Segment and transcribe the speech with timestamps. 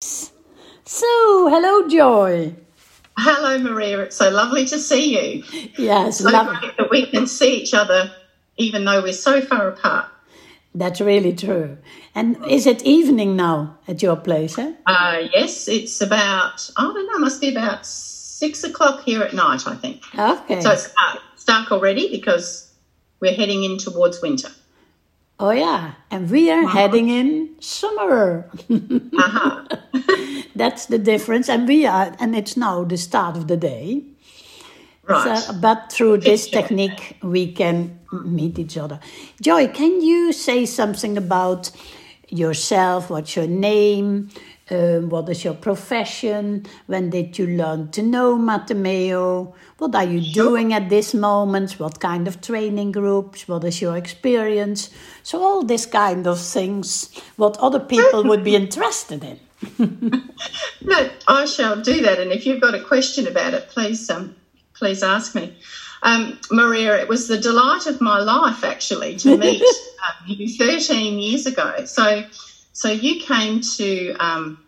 [0.00, 2.54] So, hello, Joy.
[3.18, 4.00] Hello, Maria.
[4.02, 5.42] It's so lovely to see you.
[5.78, 6.56] Yes, so lovely.
[6.58, 8.12] great that we can see each other
[8.56, 10.06] even though we're so far apart.
[10.74, 11.78] That's really true.
[12.14, 14.58] And is it evening now at your place?
[14.58, 14.74] Eh?
[14.86, 19.66] Uh, yes, it's about, I don't know, must be about six o'clock here at night,
[19.66, 20.02] I think.
[20.14, 20.60] Okay.
[20.60, 22.70] So it's dark, it's dark already because
[23.20, 24.50] we're heading in towards winter.
[25.38, 25.92] Oh, yeah.
[26.10, 26.78] And we are uh-huh.
[26.78, 28.50] heading in summer.
[28.70, 29.64] uh-huh.
[30.54, 31.48] That's the difference.
[31.48, 34.02] And we are, and it's now the start of the day.
[35.06, 35.38] Right.
[35.38, 38.98] So, but through this technique, we can meet each other.
[39.40, 41.70] Joy, can you say something about
[42.28, 43.10] yourself?
[43.10, 44.30] What's your name?
[44.68, 46.66] Um, what is your profession?
[46.86, 49.54] When did you learn to know Marte Meo?
[49.78, 50.44] What are you sure.
[50.44, 51.78] doing at this moment?
[51.78, 53.46] What kind of training groups?
[53.46, 54.90] What is your experience?
[55.22, 59.38] So, all this kind of things, what other people would be interested in.
[60.82, 62.18] no, I shall do that.
[62.18, 64.34] And if you've got a question about it, please um,
[64.74, 65.56] please ask me.
[66.02, 69.62] Um, Maria, it was the delight of my life actually to meet
[70.06, 71.84] um, you 13 years ago.
[71.84, 72.24] So,
[72.76, 74.62] so you came to um,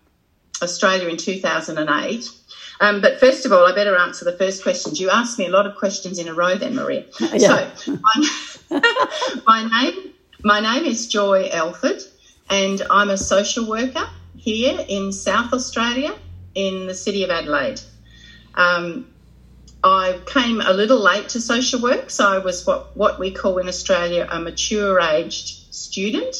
[0.62, 2.30] Australia in 2008.
[2.80, 4.98] Um, but first of all, I better answer the first questions.
[4.98, 7.04] You asked me a lot of questions in a row, then, Maria.
[7.34, 7.74] Yeah.
[7.74, 7.98] So,
[8.70, 8.80] my,
[9.46, 12.00] my name my name is Joy Elford,
[12.48, 16.14] and I'm a social worker here in South Australia
[16.54, 17.82] in the city of Adelaide.
[18.54, 19.06] Um,
[19.84, 23.58] I came a little late to social work, so I was what, what we call
[23.58, 26.36] in Australia a mature aged student.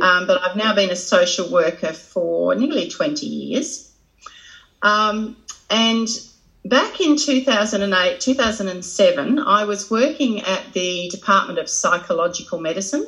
[0.00, 3.90] um, but I've now been a social worker for nearly 20 years.
[4.82, 5.36] Um,
[5.70, 6.08] and
[6.64, 13.06] back in 2008, 2007, I was working at the Department of Psychological Medicine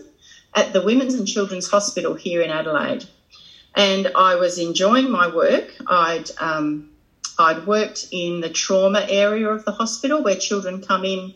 [0.55, 3.05] at the Women's and Children's Hospital here in Adelaide.
[3.75, 5.73] And I was enjoying my work.
[5.87, 6.91] I'd um,
[7.39, 11.35] I'd worked in the trauma area of the hospital where children come in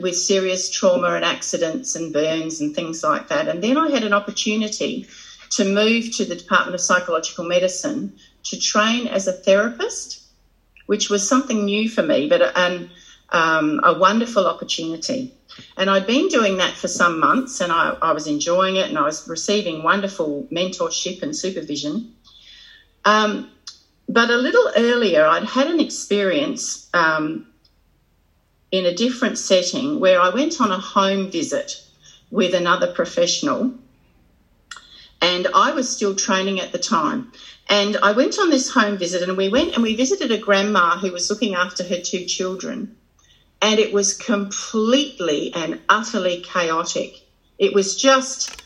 [0.00, 3.48] with serious trauma and accidents and burns and things like that.
[3.48, 5.06] And then I had an opportunity
[5.50, 8.12] to move to the Department of Psychological Medicine
[8.44, 10.22] to train as a therapist,
[10.86, 12.90] which was something new for me, but an,
[13.30, 15.34] um, a wonderful opportunity.
[15.76, 18.98] And I'd been doing that for some months and I, I was enjoying it and
[18.98, 22.14] I was receiving wonderful mentorship and supervision.
[23.04, 23.50] Um,
[24.08, 27.46] but a little earlier, I'd had an experience um,
[28.70, 31.82] in a different setting where I went on a home visit
[32.30, 33.72] with another professional,
[35.20, 37.32] and I was still training at the time.
[37.68, 40.96] And I went on this home visit, and we went and we visited a grandma
[40.96, 42.96] who was looking after her two children,
[43.60, 47.20] and it was completely and utterly chaotic.
[47.58, 48.62] It was just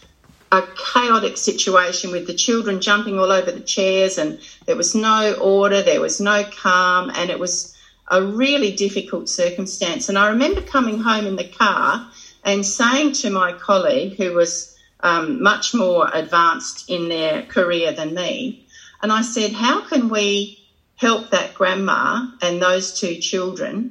[0.53, 5.33] a chaotic situation with the children jumping all over the chairs and there was no
[5.41, 7.75] order, there was no calm, and it was
[8.13, 10.09] a really difficult circumstance.
[10.11, 12.03] And I remember coming home in the car
[12.45, 14.69] and saying to my colleague, who was
[15.03, 18.59] um, much more advanced in their career than me,
[19.03, 20.55] and I said, How can we
[20.97, 23.91] help that grandma and those two children?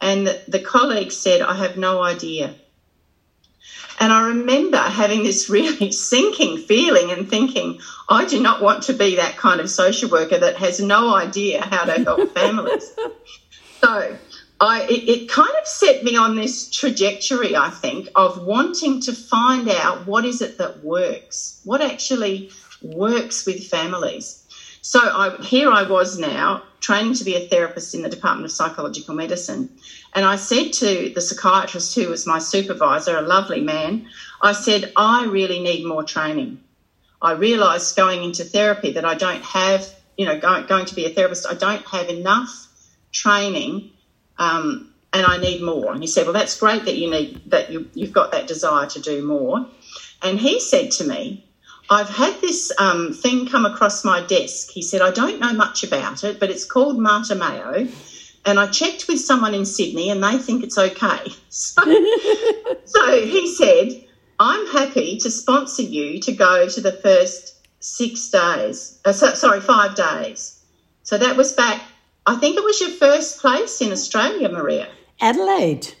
[0.00, 2.54] And the, the colleague said, I have no idea.
[4.00, 8.92] And I remember having this really sinking feeling and thinking, I do not want to
[8.92, 12.92] be that kind of social worker that has no idea how to help families.
[13.80, 14.16] so
[14.60, 19.12] I, it, it, kind of set me on this trajectory, I think, of wanting to
[19.12, 22.50] find out what is it that works, what actually
[22.82, 24.37] works with families.
[24.88, 28.52] So I, here I was now training to be a therapist in the Department of
[28.52, 29.68] Psychological Medicine.
[30.14, 34.06] And I said to the psychiatrist who was my supervisor, a lovely man,
[34.40, 36.62] I said, I really need more training.
[37.20, 41.04] I realised going into therapy that I don't have, you know, going, going to be
[41.04, 42.68] a therapist, I don't have enough
[43.12, 43.90] training
[44.38, 45.92] um, and I need more.
[45.92, 48.86] And he said, Well, that's great that you need that you, you've got that desire
[48.86, 49.66] to do more.
[50.22, 51.44] And he said to me,
[51.90, 54.70] I've had this um, thing come across my desk.
[54.70, 57.88] He said, I don't know much about it, but it's called Marte Meo.
[58.44, 61.18] And I checked with someone in Sydney and they think it's okay.
[61.50, 61.82] So,
[62.84, 64.04] so he said,
[64.38, 69.60] I'm happy to sponsor you to go to the first six days, uh, so, sorry,
[69.60, 70.62] five days.
[71.02, 71.82] So that was back,
[72.26, 74.88] I think it was your first place in Australia, Maria.
[75.20, 75.94] Adelaide.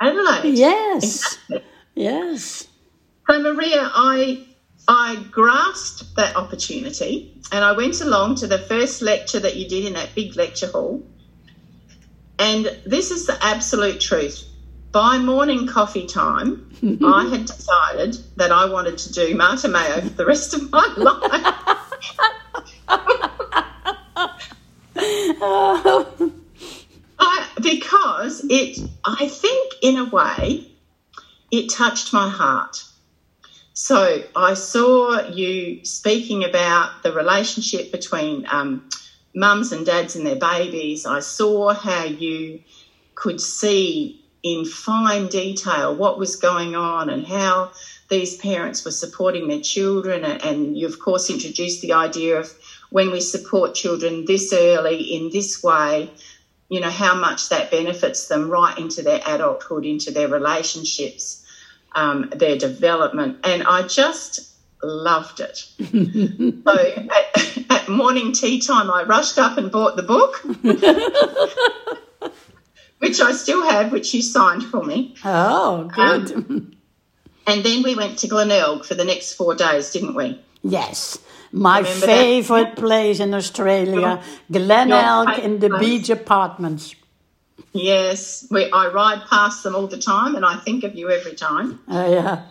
[0.00, 0.54] Adelaide.
[0.54, 1.04] Yes.
[1.04, 1.62] Exactly.
[1.94, 2.68] Yes.
[3.28, 4.46] So, Maria, I
[4.88, 9.84] I grasped that opportunity and I went along to the first lecture that you did
[9.84, 11.02] in that big lecture hall.
[12.38, 14.42] And this is the absolute truth.
[14.90, 16.70] By morning coffee time,
[17.04, 20.92] I had decided that I wanted to do Marte Meo for the rest of my
[20.96, 21.18] life.
[27.18, 30.66] I, because it, I think, in a way,
[31.50, 32.84] it touched my heart.
[33.84, 38.88] So I saw you speaking about the relationship between um,
[39.34, 41.04] mums and dads and their babies.
[41.04, 42.60] I saw how you
[43.16, 47.72] could see in fine detail what was going on and how
[48.08, 50.22] these parents were supporting their children.
[50.24, 52.54] And you, of course, introduced the idea of
[52.90, 56.08] when we support children this early in this way,
[56.68, 61.41] you know, how much that benefits them right into their adulthood, into their relationships,
[61.94, 63.38] um, their development.
[63.44, 64.52] And I just
[64.82, 65.58] loved it.
[66.64, 70.42] so at, at, morning tea time, I rushed up and bought the book,
[72.98, 75.14] which I still have, which you signed for me.
[75.24, 76.32] Oh, good.
[76.32, 76.76] Um,
[77.46, 80.40] and then we went to Glenelg for the next four days, didn't we?
[80.62, 81.18] Yes.
[81.52, 82.76] My Remember favorite that?
[82.76, 85.80] place in Australia, Glenelg in the place.
[85.80, 86.94] beach apartments.
[87.72, 91.34] Yes, we, I ride past them all the time, and I think of you every
[91.34, 91.80] time.
[91.88, 92.42] Oh yeah.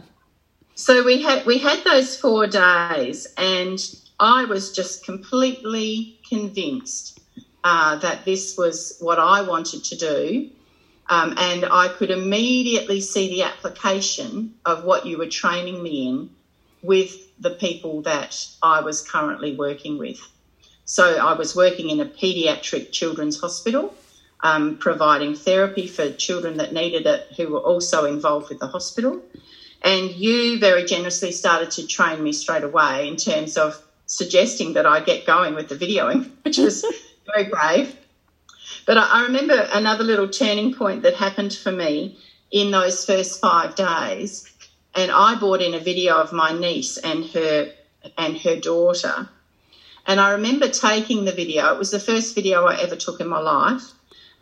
[0.75, 3.79] So we had we had those four days, and
[4.19, 7.19] I was just completely convinced
[7.63, 10.49] uh, that this was what I wanted to do,
[11.09, 16.29] um, and I could immediately see the application of what you were training me in
[16.81, 20.19] with the people that I was currently working with.
[20.85, 23.93] So I was working in a paediatric children's hospital.
[24.43, 29.21] Um, providing therapy for children that needed it who were also involved with the hospital.
[29.83, 34.85] And you very generously started to train me straight away in terms of suggesting that
[34.85, 36.83] I get going with the videoing, which was
[37.25, 37.95] very brave.
[38.85, 42.17] But I, remember another little turning point that happened for me
[42.51, 44.51] in those first five days.
[44.95, 47.71] And I brought in a video of my niece and her
[48.17, 49.29] and her daughter.
[50.05, 51.73] And I remember taking the video.
[51.73, 53.91] It was the first video I ever took in my life.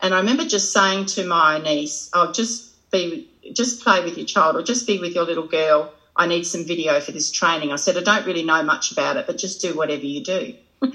[0.02, 4.26] And I remember just saying to my niece, "I'll just be just play with your
[4.26, 5.92] child or just be with your little girl.
[6.16, 7.72] I need some video for this training.
[7.72, 10.54] I said, I don't really know much about it, but just do whatever you do.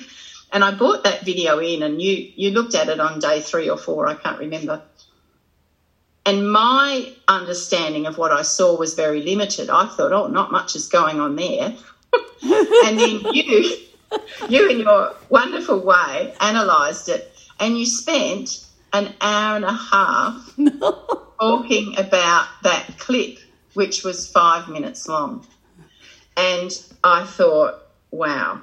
[0.51, 3.69] and I brought that video in and you, you looked at it on day three
[3.69, 4.81] or four, I can't remember.
[6.27, 9.69] And my understanding of what I saw was very limited.
[9.69, 11.75] I thought, oh, not much is going on there.
[12.41, 13.77] and then you,
[14.49, 18.65] you in your wonderful way, analysed it and you spent
[18.95, 20.55] an hour and a half
[21.39, 23.39] talking about that clip,
[23.73, 25.45] which was five minutes long.
[26.37, 26.71] And
[27.03, 27.81] I thought,
[28.11, 28.61] wow.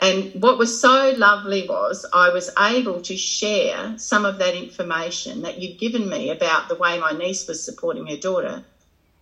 [0.00, 5.42] And what was so lovely was I was able to share some of that information
[5.42, 8.64] that you'd given me about the way my niece was supporting her daughter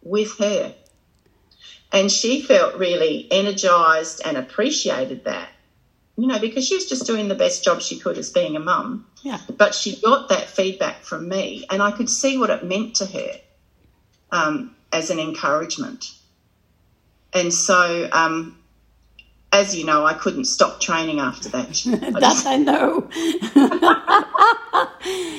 [0.03, 0.75] with her.
[1.93, 5.49] And she felt really energized and appreciated that
[6.17, 8.61] you know, because she was just doing the best job she could as being a
[8.61, 9.07] mum.
[9.23, 9.39] Yeah.
[9.57, 13.07] But she got that feedback from me, and I could see what it meant to
[13.07, 13.33] her
[14.31, 16.13] um, as an encouragement.
[17.33, 18.57] And so, um,
[19.53, 21.69] as you know, I couldn't stop training after that.
[21.87, 22.47] that just...
[22.47, 23.09] I know.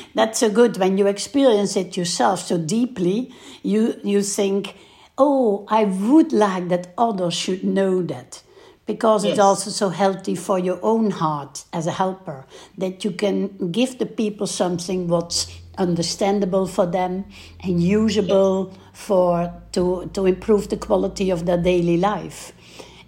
[0.14, 3.34] That's so good when you experience it yourself so deeply.
[3.64, 4.76] You you think,
[5.18, 8.42] oh, I would like that others should know that
[8.86, 9.32] because yes.
[9.32, 12.46] it's also so healthy for your own heart as a helper
[12.78, 17.26] that you can give the people something what's understandable for them
[17.62, 18.80] and usable yes.
[18.94, 22.54] for to to improve the quality of their daily life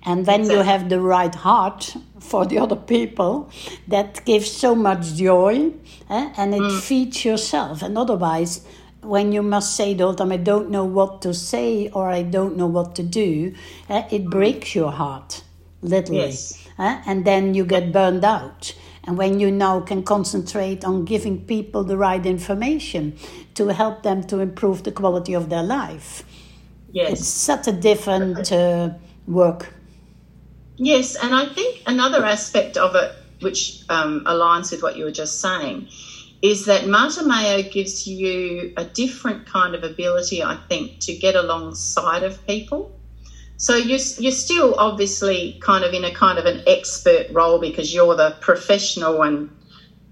[0.04, 0.56] and when exactly.
[0.56, 3.50] you have the right heart for the other people
[3.88, 5.72] that gives so much joy
[6.10, 6.34] eh?
[6.38, 6.82] and it mm.
[6.82, 8.66] feeds yourself and otherwise
[9.02, 12.22] when you must say the whole time i don't know what to say or i
[12.22, 13.54] don't know what to do
[13.90, 14.04] eh?
[14.12, 15.44] it breaks your heart
[15.82, 16.22] literally.
[16.22, 16.68] Yes.
[16.78, 18.76] And then you get burned out.
[19.04, 23.18] And when you now can concentrate on giving people the right information
[23.56, 26.24] to help them to improve the quality of their life,
[26.92, 27.14] yes.
[27.14, 28.90] it's such a different uh,
[29.26, 29.74] work.
[30.76, 35.12] Yes, and I think another aspect of it, which um, aligns with what you were
[35.12, 35.88] just saying,
[36.42, 41.36] is that Marte Meo gives you a different kind of ability, I think, to get
[41.36, 42.97] alongside of people
[43.58, 47.94] so you're, you're still obviously kind of in a kind of an expert role because
[47.94, 49.50] you're the professional and,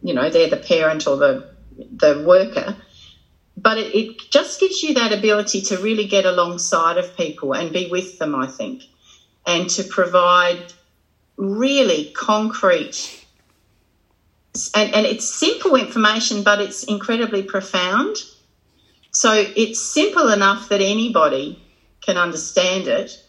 [0.01, 2.75] you know, they're the parent or the, the worker.
[3.57, 7.71] But it, it just gives you that ability to really get alongside of people and
[7.71, 8.83] be with them, I think,
[9.45, 10.73] and to provide
[11.37, 13.25] really concrete
[14.73, 18.15] and, and it's simple information, but it's incredibly profound.
[19.11, 21.61] So it's simple enough that anybody
[22.01, 23.21] can understand it,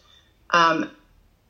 [0.51, 0.89] um,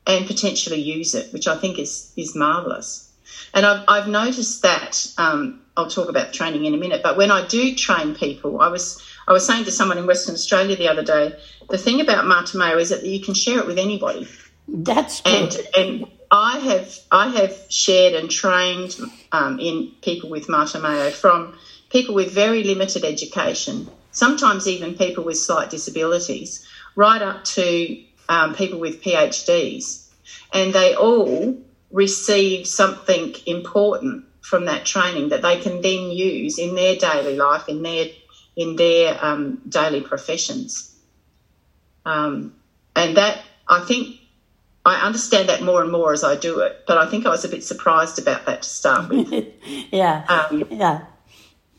[0.06, 3.08] and potentially use it, which I think is is marvelous.
[3.54, 7.30] And I've, I've noticed that, um, I'll talk about training in a minute, but when
[7.30, 10.88] I do train people, I was, I was saying to someone in Western Australia the
[10.88, 11.38] other day,
[11.68, 14.28] the thing about Marte Meo is that you can share it with anybody.
[14.66, 15.68] That's And, good.
[15.76, 18.98] and I have, I have shared and trained
[19.32, 21.56] um, in people with Marte Meo from
[21.90, 28.54] people with very limited education, sometimes even people with slight disabilities, right up to um,
[28.54, 30.08] people with PhDs.
[30.52, 31.56] And they all
[31.90, 37.68] receive something important from that training that they can then use in their daily life,
[37.68, 38.06] in their
[38.56, 40.94] in their um, daily professions.
[42.04, 42.54] Um,
[42.96, 44.16] and that I think
[44.84, 46.84] I understand that more and more as I do it.
[46.86, 49.52] But I think I was a bit surprised about that to start with.
[49.92, 51.04] yeah, Um, yeah.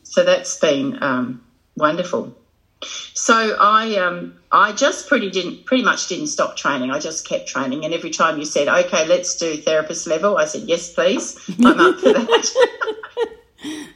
[0.04, 1.44] so that's been um,
[1.76, 2.36] wonderful.
[2.82, 6.90] So I um, I just pretty didn't pretty much didn't stop training.
[6.90, 10.44] I just kept training, and every time you said, "Okay, let's do therapist level," I
[10.44, 12.50] said, "Yes, please, I'm up for that."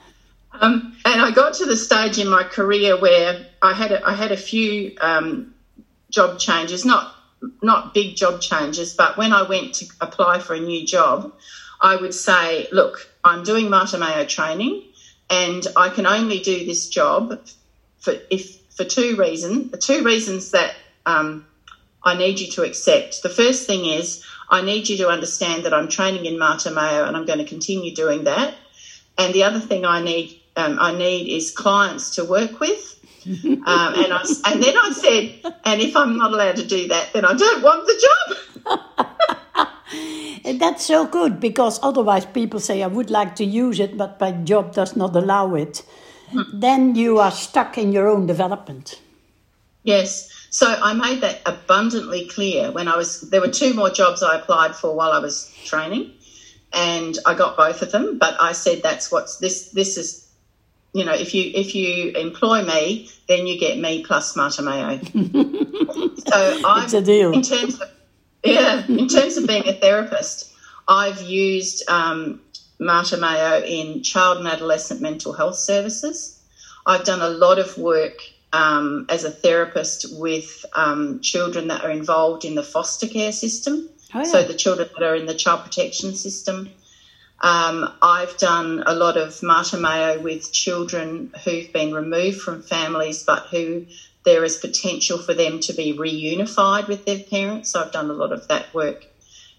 [0.60, 4.12] um, and I got to the stage in my career where I had a, I
[4.12, 5.54] had a few um,
[6.10, 7.14] job changes, not
[7.62, 11.32] not big job changes, but when I went to apply for a new job,
[11.80, 14.82] I would say, "Look, I'm doing Marte Meo training,
[15.30, 17.38] and I can only do this job
[17.98, 19.70] for if for two reasons.
[19.70, 20.74] The two reasons that
[21.06, 21.46] um,
[22.02, 23.22] I need you to accept.
[23.22, 27.04] The first thing is I need you to understand that I'm training in Marte Meo
[27.06, 28.54] and I'm going to continue doing that.
[29.16, 32.90] And the other thing I need um, I need is clients to work with."
[33.26, 37.12] um, and I and then I said, and if I'm not allowed to do that,
[37.14, 39.08] then I don't want the job.
[40.44, 44.20] And That's so good because otherwise people say, I would like to use it, but
[44.20, 45.82] my job does not allow it.
[46.52, 49.00] Then you are stuck in your own development.
[49.82, 50.30] Yes.
[50.50, 54.36] So I made that abundantly clear when I was there were two more jobs I
[54.36, 56.12] applied for while I was training
[56.72, 60.24] and I got both of them, but I said that's what's this this is
[60.94, 64.98] you know, if you if you employ me, then you get me plus Marte Meo.
[66.28, 67.32] so I It's a deal.
[67.32, 67.90] in terms of
[68.44, 70.52] yeah, in terms of being a therapist,
[70.86, 72.40] I've used um,
[72.78, 76.38] Marte Meo in child and adolescent mental health services.
[76.86, 78.18] I've done a lot of work
[78.52, 83.88] um, as a therapist with um, children that are involved in the foster care system.
[84.14, 84.24] Oh, yeah.
[84.24, 86.68] So the children that are in the child protection system.
[87.40, 93.22] Um, I've done a lot of Marte Meo with children who've been removed from families
[93.22, 93.84] but who
[94.24, 97.70] there is potential for them to be reunified with their parents.
[97.70, 99.06] So I've done a lot of that work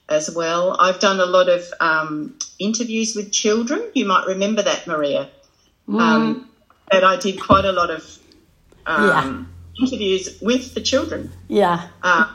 [0.09, 0.75] as well.
[0.79, 3.81] I've done a lot of um, interviews with children.
[3.93, 5.29] You might remember that, Maria.
[5.87, 6.49] Um,
[6.91, 8.17] and I did quite a lot of
[8.85, 12.31] um, interviews with the children, Yeah, uh,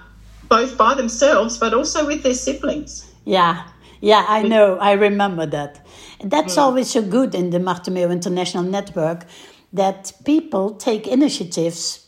[0.48, 3.10] both by themselves but also with their siblings.
[3.24, 3.66] yeah,
[4.00, 5.84] yeah, I know, I remember that.
[6.20, 9.26] And that's always so good in the Marte Meo International Network
[9.72, 12.06] that people take initiatives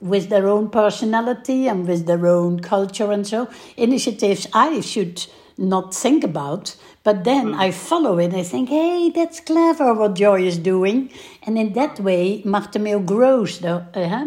[0.00, 5.94] with their own personality and with their own culture and so initiatives I should not
[5.94, 10.58] think about but then I follow it I think hey that's clever what Joy is
[10.58, 11.10] doing.
[11.44, 14.24] And in that way Marte Meo grows though, uh,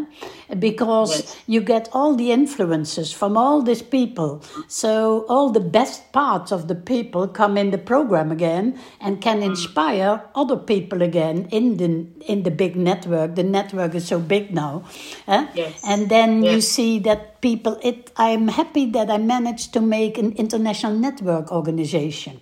[0.59, 1.37] because Yes.
[1.47, 4.41] you get all the influences from all these people.
[4.67, 9.41] So all the best parts of the people come in the program again and can
[9.43, 11.89] inspire other people again in the
[12.31, 13.35] in the big network.
[13.35, 14.83] The network is so big now
[15.27, 15.45] eh?
[15.55, 15.81] Yes.
[15.83, 20.31] and then you see that people it i'm happy that i managed to make an
[20.43, 22.39] international network organization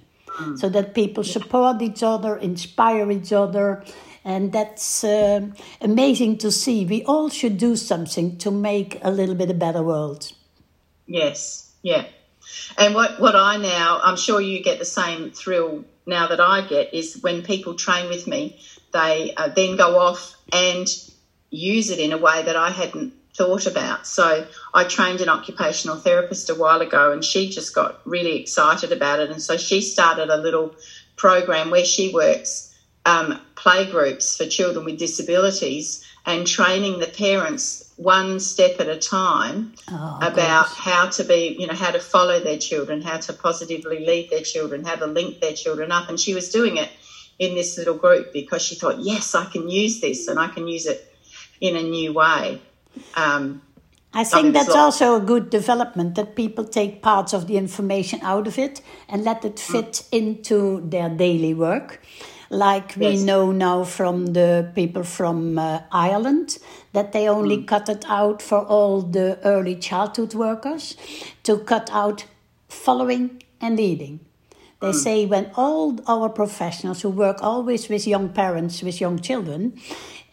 [0.58, 3.84] so that people support each other inspire each other
[4.26, 5.48] and that's uh,
[5.82, 6.86] amazing to see.
[6.86, 10.32] We all should do something to make a little bit a better world.
[11.08, 12.06] Yes, yeah.
[12.78, 16.62] And what, what I now, I'm sure you get the same thrill now that I
[16.62, 18.60] get, is when people train with me,
[18.92, 20.88] they uh, then go off and
[21.52, 24.06] use it in a way that I hadn't thought about.
[24.06, 28.92] So I trained an occupational therapist a while ago and she just got really excited
[28.92, 29.32] about it.
[29.32, 30.76] And so she started a little
[31.16, 37.94] program where she works um, play groups for children with disabilities and training the parents
[37.96, 40.78] one step at a time Oh, about gosh.
[40.78, 44.42] how to be, you know, how to follow their children, how to positively lead their
[44.42, 46.10] children, how to link their children up.
[46.10, 46.90] And she was doing it
[47.40, 50.68] in this little group because she thought, yes, I can use this and I can
[50.68, 51.00] use it
[51.62, 52.62] in a new way.
[53.16, 53.62] Um,
[54.14, 58.20] I think that's so- also a good development that people take parts of the information
[58.24, 62.02] out of it and let it fit into their daily work.
[62.50, 63.22] Like we Yes.
[63.22, 66.58] know now from the people from uh, Ireland
[66.94, 70.98] that they only cut it out for all the early childhood workers
[71.44, 72.26] to cut out
[72.68, 74.20] following and leading.
[74.82, 79.78] They say when all our professionals who work always with young parents, with young children,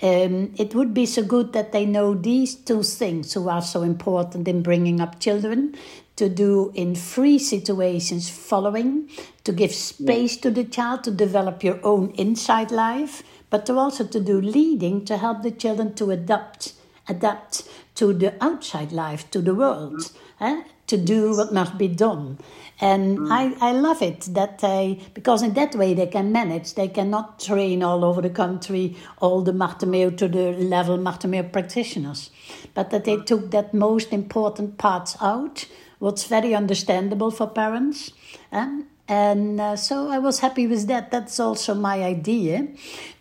[0.00, 3.82] um, it would be so good that they know these two things who are so
[3.82, 5.74] important in bringing up children
[6.14, 9.08] to do in free situations following,
[9.42, 14.06] to give space to the child to develop your own inside life, but to also
[14.06, 16.74] to do leading to help the children to adapt
[17.08, 20.10] adapt to the outside life, to the world,
[20.40, 20.62] eh?
[20.86, 22.38] To do what must be done.
[22.80, 23.32] And Mm.
[23.32, 26.74] I, I love it that they, because in that way they can manage.
[26.74, 31.24] They cannot train all over the country all the Marte Meo to the level Marte
[31.26, 32.30] Meo practitioners.
[32.74, 33.04] But that Mm.
[33.04, 35.66] they took that most important parts out,
[35.98, 38.12] what's very understandable for parents.
[38.52, 38.68] eh?
[39.08, 41.10] And uh, so I was happy with that.
[41.10, 42.66] That's also my idea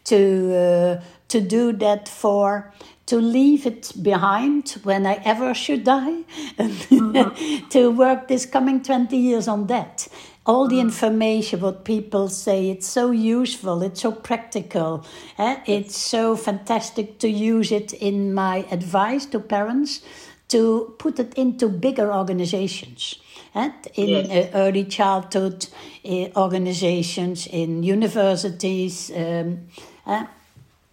[0.06, 0.18] to,
[0.54, 2.74] uh, to do that for
[3.06, 6.24] to leave it behind when I ever should die,
[7.70, 10.08] to work this coming 20 years on that.
[10.48, 15.04] All the information, what people say, it's so useful, it's so practical,
[15.40, 15.58] eh?
[15.66, 20.02] it's so fantastic to use it in my advice to parents
[20.50, 23.16] to put it into bigger organizations.
[23.56, 23.72] eh?
[23.96, 24.30] In Yes.
[24.30, 25.68] uh, early childhood
[26.08, 29.68] uh, organizations, in universities, um,
[30.06, 30.26] eh?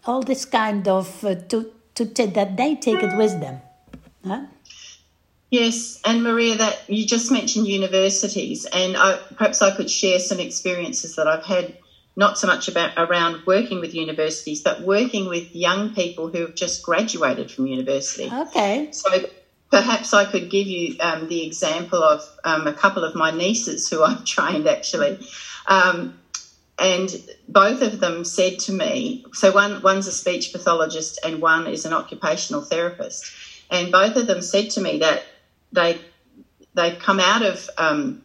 [0.06, 3.60] all this kind of uh, to to ta- that they take it with them.
[4.24, 4.46] Huh?
[5.50, 10.40] Yes, and Maria, that you just mentioned universities, and I, perhaps I could share some
[10.40, 11.76] experiences that I've had,
[12.16, 16.54] not so much about around working with universities, but working with young people who have
[16.54, 18.32] just graduated from university.
[18.32, 18.88] Okay.
[18.92, 19.10] So
[19.70, 23.88] perhaps I could give you um, the example of um, a couple of my nieces
[23.88, 25.18] who I've trained actually.
[25.66, 26.18] Um,
[26.82, 27.08] and
[27.48, 31.84] both of them said to me, so one one's a speech pathologist and one is
[31.84, 33.32] an occupational therapist,
[33.70, 35.22] and both of them said to me that
[35.72, 35.98] they
[36.74, 38.22] they've come out of um,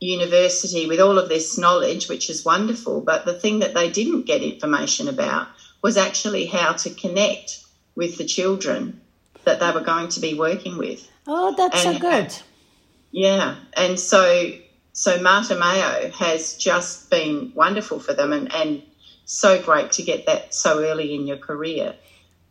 [0.00, 4.22] university with all of this knowledge, which is wonderful, but the thing that they didn't
[4.26, 5.48] get information about
[5.82, 9.00] was actually how to connect with the children
[9.44, 11.06] that they were going to be working with.
[11.26, 12.34] Oh, that's so And- good.
[13.10, 14.50] Yeah, and so
[14.94, 18.82] so Marte Meo has just been wonderful for them, and, and
[19.24, 21.96] so great to get that so early in your career.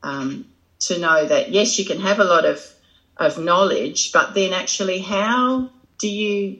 [0.03, 0.45] Um,
[0.81, 2.61] to know that yes, you can have a lot of
[3.15, 6.59] of knowledge, but then actually, how do you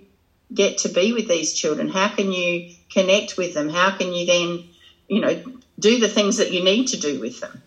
[0.54, 1.90] get to be with these children?
[1.90, 3.68] How can you connect with them?
[3.68, 4.70] How can you then,
[5.10, 5.44] you know,
[5.78, 7.62] do the things that you need to do with them?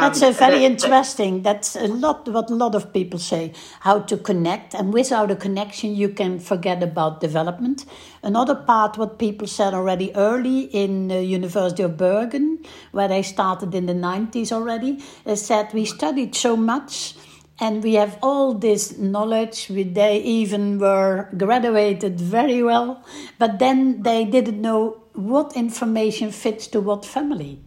[0.00, 1.42] That's Um, a very that- that- interesting.
[1.42, 3.52] That's a lot what a lot of people say.
[3.80, 7.84] How to connect, and without a connection, you can forget about development.
[8.22, 12.58] Another part, what people said already early in the University of Bergen,
[12.92, 17.14] where they started in the nineties already, they said we studied so much.
[17.58, 19.68] And we have all this knowledge.
[19.70, 23.02] We, they even were graduated very well,
[23.38, 27.60] but then they didn't know what information fits to what family.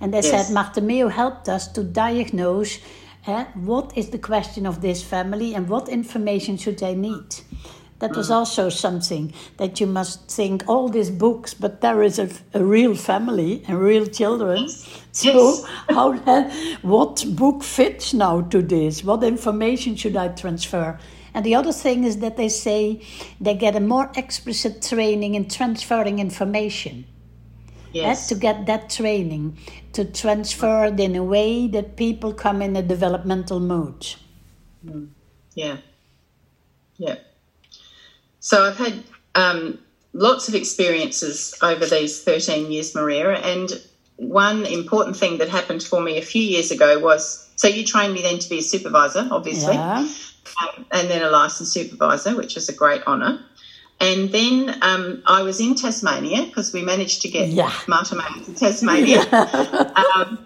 [0.00, 0.46] And they Yes.
[0.46, 2.78] said Marte Meo helped us to diagnose
[3.26, 7.34] eh, what is the question of this family and what information should they need.
[7.98, 12.28] That was also something that you must think all these books, but there is a,
[12.54, 14.68] a real family and real children.
[15.12, 15.64] So, Yes.
[15.88, 16.12] how
[16.82, 19.02] what book fits now to this?
[19.02, 20.96] What information should I transfer?
[21.34, 23.00] And the other thing is that they say
[23.40, 27.17] they get a more explicit training in transferring information eh,
[28.02, 28.28] yes.
[28.28, 29.58] to get that training
[29.92, 34.14] to transfer it in a way that people come in a developmental mood.
[35.54, 35.78] Yeah.
[36.96, 37.16] Yeah.
[38.40, 39.02] So I've had
[39.34, 39.78] um,
[40.12, 43.70] lots of experiences over these 13 years, Maria, and
[44.16, 48.14] one important thing that happened for me a few years ago was so you trained
[48.14, 50.08] me then to be a supervisor, obviously, Yeah.
[50.62, 53.44] um, and then a licensed supervisor, which was a great honour.
[54.00, 57.72] And then um, I was in Tasmania because we managed to get Yeah.
[57.88, 59.24] Marte Meo to Tasmania.
[59.32, 60.38] um,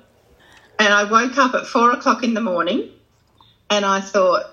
[0.78, 2.88] and I woke up at four o'clock in the morning
[3.70, 4.44] and I thought,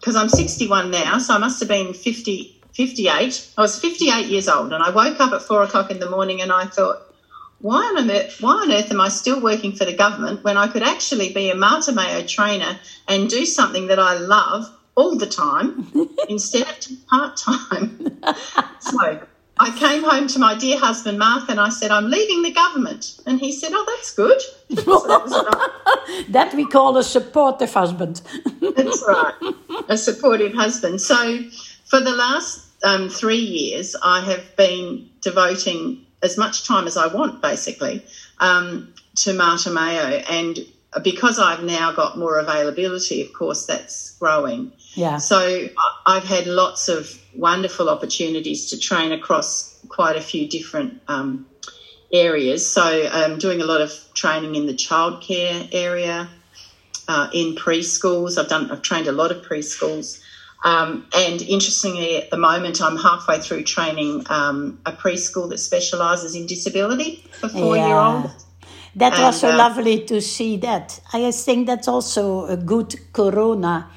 [0.00, 3.48] because I'm 61 now, so I must have been 50, 58.
[3.56, 6.40] I was 58 years old, and I woke up at four o'clock in the morning,
[6.42, 6.96] and I thought,
[7.60, 10.66] why on earth, why on earth am I still working for the government when I
[10.68, 14.64] could actually be a Marte Meo trainer and do something that I love
[14.96, 15.92] all the time
[16.28, 18.11] instead of part time?
[18.80, 19.26] so
[19.58, 23.20] I came home to my dear husband Mark, and I said, I'm leaving the government,
[23.26, 24.40] and he said, Oh, that's good.
[24.84, 25.70] So that.
[26.28, 28.22] That we call a supportive husband.
[28.76, 29.34] That's right,
[29.88, 31.00] a supportive husband.
[31.00, 31.42] So,
[31.84, 37.06] for the last um, three years, I have been devoting as much time as I
[37.06, 38.04] want, basically,
[38.40, 40.22] um, to Marte Meo.
[40.28, 40.58] And
[41.00, 44.72] because I've now got more availability, of course, that's growing.
[44.94, 45.18] Yeah.
[45.18, 45.68] So,
[46.04, 51.46] I've had lots of wonderful opportunities to train across quite a few different um,
[52.12, 52.66] areas.
[52.66, 56.28] So I'm doing a lot of training in the childcare area,
[57.08, 58.38] uh, in preschools.
[58.38, 60.20] I've done I've trained a lot of preschools.
[60.64, 66.36] Um, and interestingly, at the moment, I'm halfway through training um, a preschool that specialises
[66.36, 68.46] in disability for four year olds.
[68.94, 71.00] That's and, so uh, lovely to see that.
[71.12, 73.90] I think that's also a good Corona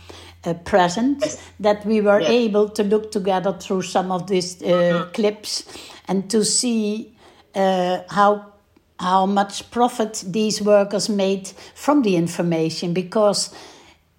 [0.46, 1.42] uh, present yes.
[1.60, 2.30] that we were yes.
[2.30, 5.12] able to look together through some of these uh, mm-hmm.
[5.12, 5.66] clips
[6.08, 7.16] and to see
[7.56, 8.54] uh, how
[8.98, 13.54] how much profit these workers made from the information because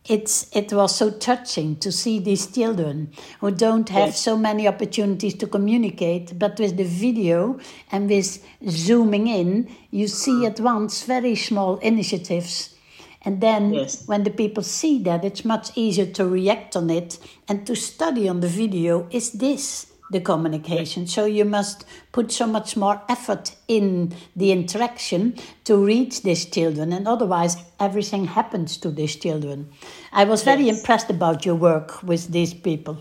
[0.08, 4.20] it's it was so touching to see these children who don't have yes.
[4.20, 7.58] so many opportunities to communicate but with the video
[7.90, 12.74] and with zooming in you see at once very small initiatives
[13.22, 14.06] and then yes.
[14.06, 18.28] when the people see that it's much easier to react on it and to study
[18.28, 21.06] on the video is this the communication.
[21.06, 26.92] So you must put so much more effort in the interaction to reach these children,
[26.92, 29.68] and otherwise everything happens to these children.
[30.12, 30.78] I was very yes.
[30.78, 32.98] impressed about your work with these people.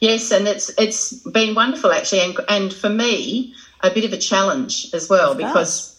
[0.00, 4.18] Yes, and it's it's been wonderful actually, and, and for me a bit of a
[4.18, 5.94] challenge as well because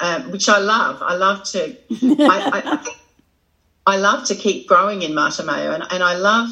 [0.00, 1.02] um, which I love.
[1.02, 1.76] I love to
[2.20, 2.88] I,
[3.86, 6.50] I, I, love to keep growing in Marte Meo, and, and I love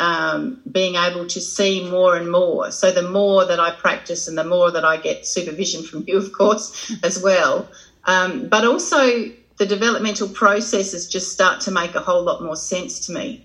[0.00, 2.70] um, being able to see more and more.
[2.70, 6.16] So the more that I practice and the more that I get supervision from you,
[6.24, 7.68] of course, as well.
[8.04, 13.06] Um, but also the developmental processes just start to make a whole lot more sense
[13.06, 13.44] to me.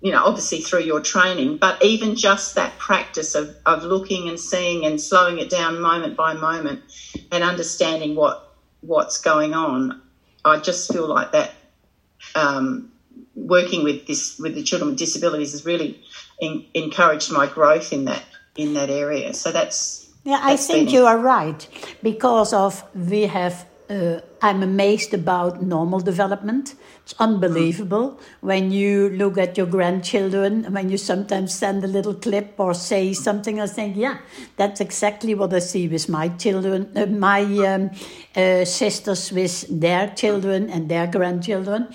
[0.00, 4.38] You know, obviously through your training, but even just that practice of, of looking and
[4.38, 6.82] seeing and slowing it down moment by moment
[7.32, 10.02] and understanding what what's going on,
[10.44, 11.52] I just feel like that
[12.34, 12.92] um,
[13.34, 16.00] working with this with the children with disabilities has really
[16.40, 18.24] in, encouraged my growth in that
[18.56, 19.34] in that area.
[19.34, 21.66] So that's yeah, I think you are right
[22.02, 23.66] because of we have.
[23.90, 26.74] Uh, I'm amazed about normal development.
[27.02, 30.64] It's unbelievable when you look at your grandchildren.
[30.70, 34.18] When you sometimes send a little clip or say something, I think, yeah,
[34.58, 37.90] that's exactly what I see with my children, uh, my um,
[38.36, 41.88] uh, sisters with their children and their grandchildren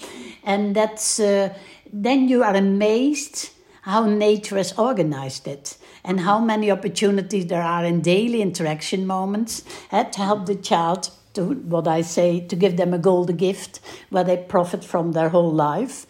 [0.44, 1.54] and that's uh,
[1.94, 7.86] then you are amazed how nature has organized it and how many opportunities there are
[7.86, 12.78] in daily interaction moments uh, to help the child to what I say to give
[12.78, 16.06] them a golden gift where they profit from their whole life.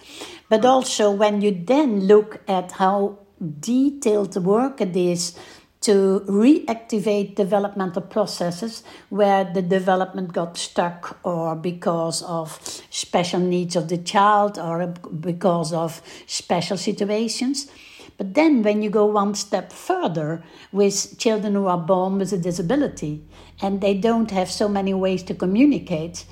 [0.49, 3.19] But also when you then look at how
[3.59, 5.37] detailed work it is
[5.81, 13.87] to reactivate developmental processes where the development got stuck or because of special needs of
[13.87, 17.71] the child or because of special situations.
[18.17, 22.37] But then, when you go one step further with children who are born with a
[22.37, 23.23] disability
[23.61, 26.25] and they don't have so many ways to communicate,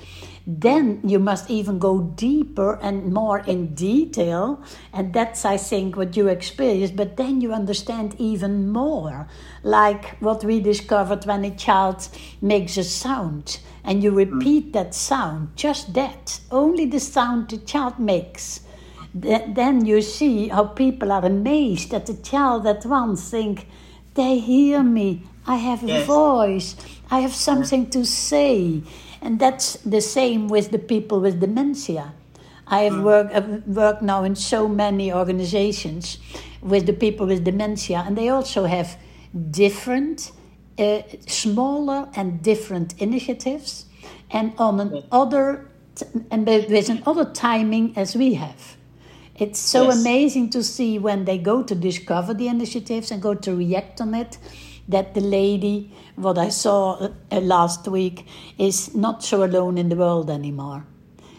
[0.46, 4.62] then you must even go deeper and more in detail.
[4.94, 6.90] And that's, I think, what you experience.
[6.90, 9.28] But then you understand even more,
[9.62, 12.08] like what we discovered when a child
[12.40, 14.16] makes a sound and you mm.
[14.16, 18.60] repeat that sound, just that, only the sound the child makes.
[19.14, 23.66] Then you see how people are amazed that the child at once think,
[24.14, 26.06] they hear me, I have a yes.
[26.06, 26.76] voice,
[27.10, 28.82] I have something to say
[29.20, 32.12] and that's the same with the people with dementia.
[32.66, 33.02] I have hmm.
[33.02, 36.18] worked, I've worked now in so many organizations
[36.60, 38.98] with the people with dementia, and they also have
[39.50, 40.32] different,
[40.78, 43.86] uh, smaller and different initiatives,
[44.30, 45.70] and on an other
[46.30, 48.76] and with another timing as we have.
[49.34, 50.00] It's so yes.
[50.00, 54.14] amazing to see when they go to discover the initiatives and go to react on
[54.14, 54.38] it
[54.88, 59.96] that the lady, what I saw uh, last week, is not so alone in the
[59.96, 60.84] world anymore.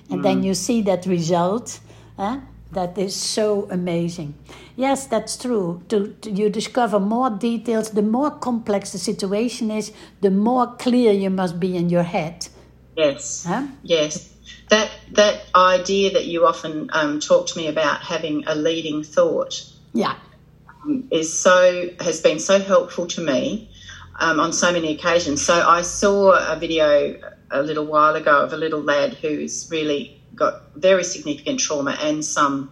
[0.10, 0.24] And mm.
[0.24, 1.80] then you see that result.
[2.18, 2.40] Eh?
[2.72, 4.36] That is so amazing.
[4.76, 5.82] Yes, that's true.
[5.90, 11.12] To, to, you discover more details, the more complex the situation is, the more clear
[11.12, 12.48] you must be in your head.
[12.96, 13.46] Yes.
[13.46, 13.66] Huh?
[13.82, 14.36] Yes.
[14.70, 19.64] That that idea that you often um, talk to me about having a leading thought.
[19.94, 20.16] Yeah
[21.12, 23.70] is so has been so helpful to me
[24.20, 25.46] um, on so many occasions.
[25.46, 27.20] So I saw a video
[27.52, 32.24] a little while ago of a little lad who's really got very significant trauma and
[32.24, 32.72] some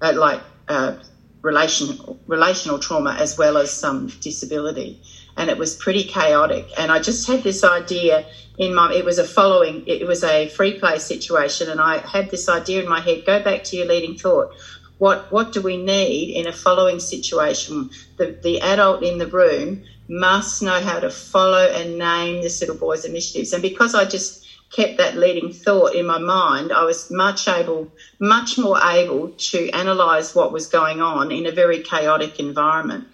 [0.00, 0.96] uh, like uh,
[1.42, 5.02] relation, relational trauma as well as some disability.
[5.36, 6.68] And it was pretty chaotic.
[6.78, 8.26] And I just had this idea
[8.58, 11.70] in my, it was a following, it was a free play situation.
[11.70, 14.54] And I had this idea in my head go back to your leading thought
[15.02, 17.90] what what do we need in a following situation?
[18.18, 22.76] The the adult in the room must know how to follow and name this little
[22.76, 23.52] boy's initiatives.
[23.52, 27.88] And because I just kept that leading thought in my mind, I was much able,
[28.20, 33.04] much more able to analyse what was going on in a very chaotic environment.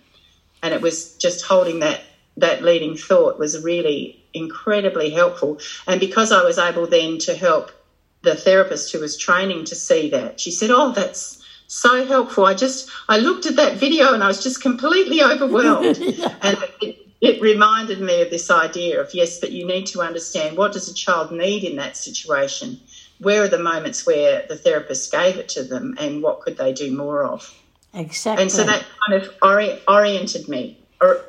[0.63, 2.03] And it was just holding that
[2.37, 5.59] that leading thought was really incredibly helpful.
[5.87, 7.73] And because I was able then to help
[8.23, 11.38] the therapist who was training to see that, she said, "Oh, that's
[11.69, 12.45] so helpful.
[12.47, 16.35] I just I looked at that video and I was just completely overwhelmed." yeah.
[16.43, 20.57] And it, it reminded me of this idea of yes, but you need to understand
[20.57, 22.81] what does a child need in that situation.
[23.21, 26.73] Where are the moments where the therapist gave it to them, and what could they
[26.73, 27.53] do more of?
[27.95, 28.43] Exactly.
[28.43, 31.25] And so that kind of ori- oriented me, or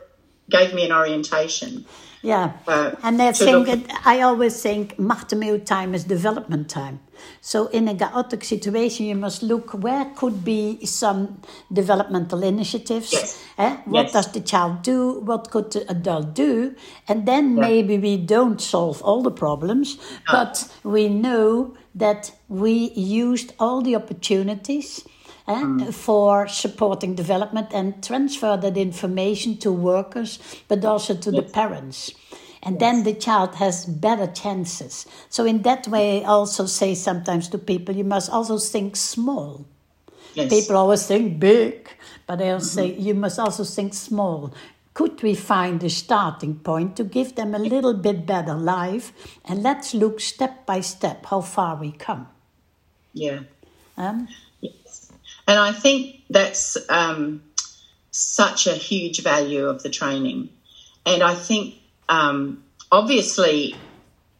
[0.49, 1.85] gave me an orientation.
[2.21, 6.99] Yeah, uh, and I think it, I always think Marte Meo time is development time.
[7.41, 13.13] So in a chaotic situation, you must look where could be some developmental initiatives.
[13.13, 13.43] Yes.
[13.57, 13.77] Eh?
[13.85, 14.13] What yes.
[14.13, 15.21] does the child do?
[15.21, 16.75] What could the adult do?
[17.07, 17.61] And then yeah.
[17.61, 20.03] maybe we don't solve all the problems, no.
[20.31, 25.05] but we know that we used all the opportunities
[25.49, 25.93] eh, mm.
[25.93, 31.43] for supporting development and transfer that information to workers, but also to yes.
[31.43, 32.11] the parents.
[32.61, 32.79] And yes.
[32.79, 35.05] then the child has better chances.
[35.29, 39.65] So, in that way, I also say sometimes to people, you must also think small.
[40.33, 40.49] Yes.
[40.49, 41.89] People always think big,
[42.27, 42.63] but I'll mm-hmm.
[42.63, 44.53] say you must also think small.
[44.93, 49.13] Could we find a starting point to give them a little bit better life?
[49.45, 52.27] And let's look step by step how far we come.
[53.13, 53.41] Yeah.
[53.97, 54.27] Um,
[55.49, 57.41] and I think that's um,
[58.11, 60.49] such a huge value of the training.
[61.07, 61.73] And I think
[62.07, 63.75] um, obviously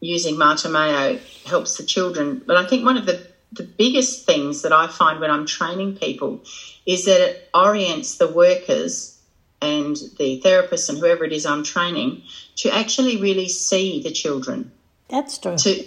[0.02, 1.18] using Marte Meo
[1.48, 5.20] helps the children, but I think one of the, the biggest things that I find
[5.20, 6.44] when I'm training people
[6.86, 9.20] is that it orients the workers
[9.64, 12.22] and the therapists and whoever it is I'm training
[12.58, 14.72] to actually really see the children.
[15.08, 15.58] That's true.
[15.58, 15.84] To,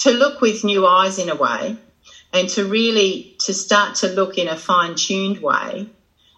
[0.00, 1.78] to look with new eyes in a way
[2.32, 5.88] and to really to start to look in a fine-tuned way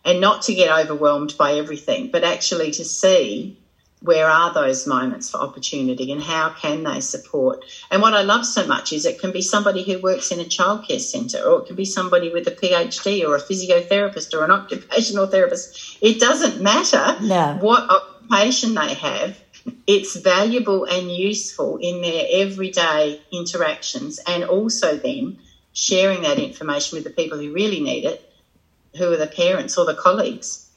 [0.04, 3.56] and not to get overwhelmed by everything but actually to see
[4.02, 7.64] where are those moments for opportunity and how can they support.
[7.90, 10.44] And what i love so much is it can be somebody who works in a
[10.44, 14.50] childcare centre or it can be somebody with a phd or a physiotherapist or an
[14.50, 15.98] occupational therapist.
[16.00, 17.58] It doesn't matter no.
[17.60, 19.38] what occupation they have.
[19.86, 25.38] It's valuable and useful in their everyday interactions and also then
[25.72, 28.32] sharing that information with the people who really need it,
[28.96, 30.70] who are the parents or the colleagues.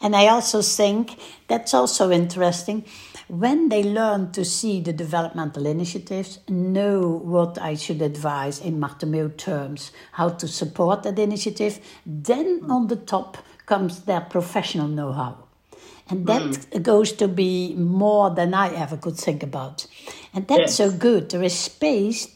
[0.00, 1.18] And I also think
[1.48, 2.84] that's also interesting.
[3.28, 9.04] When they learn to see the developmental initiatives, know what I should advise in Marte
[9.04, 15.12] Meo terms, how to support that initiative, then on the top comes their professional know
[15.12, 15.38] how.
[16.08, 16.82] And that mm.
[16.82, 19.88] goes to be more than I ever could think about.
[20.32, 20.76] And that's yes.
[20.76, 21.30] so good.
[21.30, 22.28] There is space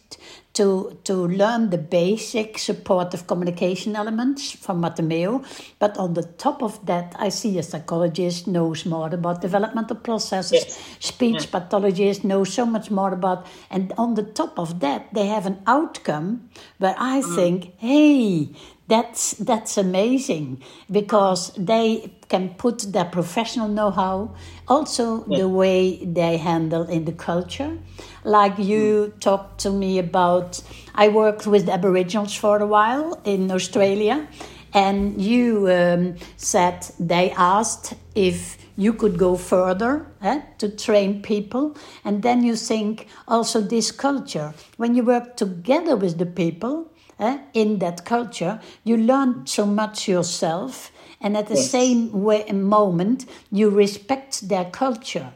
[0.52, 5.42] to, to learn the basic supportive communication elements from Marte Meo.
[5.78, 10.64] But on the top of that, I see a psychologist knows more about developmental processes,
[10.66, 10.96] yes.
[10.98, 11.60] speech yeah.
[11.60, 15.62] pathologist knows so much more about, and on the top of that, they have an
[15.66, 17.34] outcome where I mm.
[17.36, 18.50] think, hey,
[18.90, 24.34] that's that's amazing because they can put their professional know-how
[24.66, 25.38] also yeah.
[25.38, 27.78] the way they handle in the culture
[28.24, 29.20] like you mm.
[29.20, 30.60] talked to me about
[30.94, 34.26] i worked with aboriginals for a while in australia
[34.74, 41.76] and you um, said they asked if you could go further eh, to train people
[42.04, 47.38] and then you think also this culture when you work together with the people eh,
[47.54, 51.70] in that culture, you learn so much yourself, and at the yes.
[51.70, 55.32] same way, moment, you respect their culture.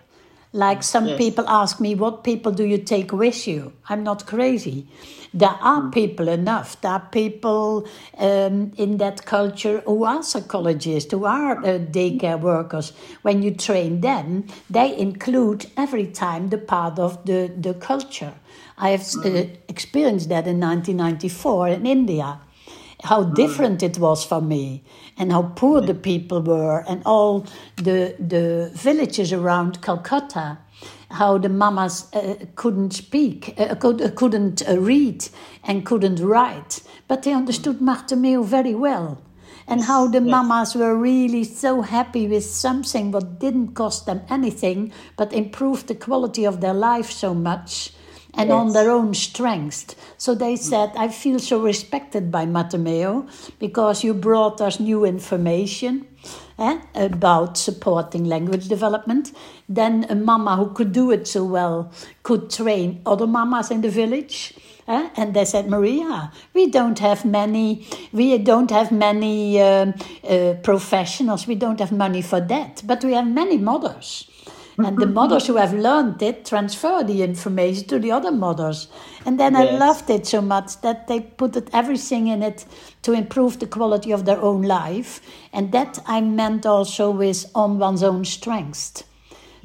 [0.55, 1.18] Like some yes.
[1.18, 3.73] people ask me, what people do you take with you?
[3.88, 4.87] I'm not crazy.
[5.35, 5.92] There are mm.
[5.92, 6.81] people enough.
[6.81, 12.92] There are people um, in that culture who are psychologists, who are uh, daycare workers.
[13.23, 18.35] When you train them, they include every time the part of the, the culture.
[18.76, 22.40] I have uh, experienced that in 1994 in India.
[23.04, 24.82] How different it was for me,
[25.18, 30.58] and how poor the people were, and all the the villages around Calcutta,
[31.10, 35.28] how the mamas uh, couldn't speak, uh, could, uh, couldn't uh, read,
[35.62, 39.22] and couldn't write, but they understood Marte Meo very well.
[39.66, 44.92] And how the mamas were really so happy with something what didn't cost them anything
[45.16, 47.92] but improved the quality of their life so much
[48.37, 48.55] and yes.
[48.55, 49.97] on their own strengths.
[50.16, 53.27] So they said, I feel so respected by Marte Meo
[53.59, 56.07] because you brought us new information
[56.59, 59.33] eh, about supporting language development.
[59.68, 61.92] Then a mama who could do it so well
[62.23, 64.55] could train other mamas in the village.
[64.87, 69.94] eh, and they said, Maria, we don't have many, we don't have many um,
[70.29, 71.47] uh, professionals.
[71.47, 74.31] We don't have money for that, but we have many mothers.
[74.78, 78.88] And the mothers who have learned it transfer the information to the other mothers.
[79.24, 82.64] And then I loved it so much that they put it, everything in it
[83.02, 85.20] to improve the quality of their own life.
[85.52, 89.04] And that I meant also with on one's own strengths.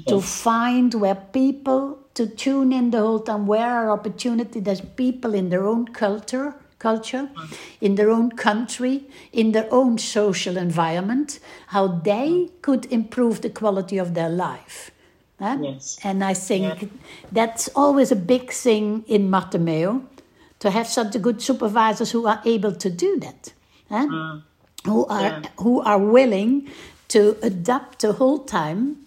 [0.07, 5.33] To find where people, to tune in the whole time, where are opportunity, there's people
[5.33, 7.55] in their own culture, culture, mm-hmm.
[7.81, 12.55] in their own country, in their own social environment, how they mm-hmm.
[12.61, 14.91] could improve the quality of their life.
[15.39, 15.58] Huh?
[15.62, 15.97] Yes.
[16.04, 16.88] And I think Yeah.
[17.32, 20.02] that's always a big thing in Marte Meo,
[20.60, 23.54] to have such good supervisors who are able to do that.
[23.89, 24.06] huh?
[24.08, 24.41] Mm.
[24.86, 25.41] Who are Yeah.
[25.63, 26.67] who are willing
[27.08, 28.97] to adapt the whole time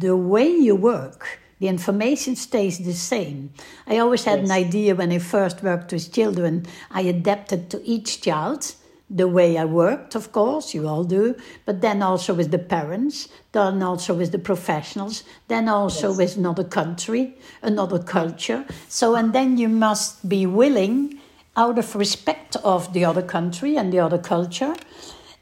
[0.00, 1.40] the way you work.
[1.60, 3.50] The information stays the same.
[3.88, 8.20] I always had an idea when I first worked with children, I adapted to each
[8.20, 8.74] child
[9.10, 13.28] the way I worked, of course, you all do, but then also with the parents,
[13.52, 16.18] then also with the professionals, then also Yes.
[16.18, 18.64] with another country, another culture.
[18.88, 21.18] So, and then you must be willing,
[21.56, 24.74] out of respect of the other country and the other culture,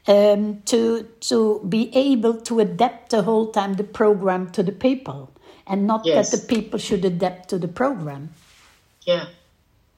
[0.07, 5.29] um, to to be able to adapt the whole time the program to the people,
[5.67, 6.31] and not Yes.
[6.31, 8.29] that the people should adapt to the program.
[9.05, 9.25] Yeah.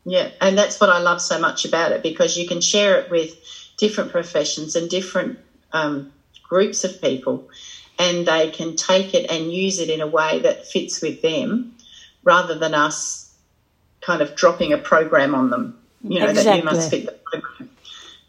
[0.05, 0.29] Yeah.
[0.41, 3.35] And that's what I love so much about it because you can share it with
[3.77, 5.39] different professions and different
[5.71, 6.11] um,
[6.43, 7.47] groups of people,
[7.97, 11.75] and they can take it and use it in a way that fits with them
[12.23, 13.33] rather than us
[14.01, 17.69] kind of dropping a program on them, you know, that you must fit the program.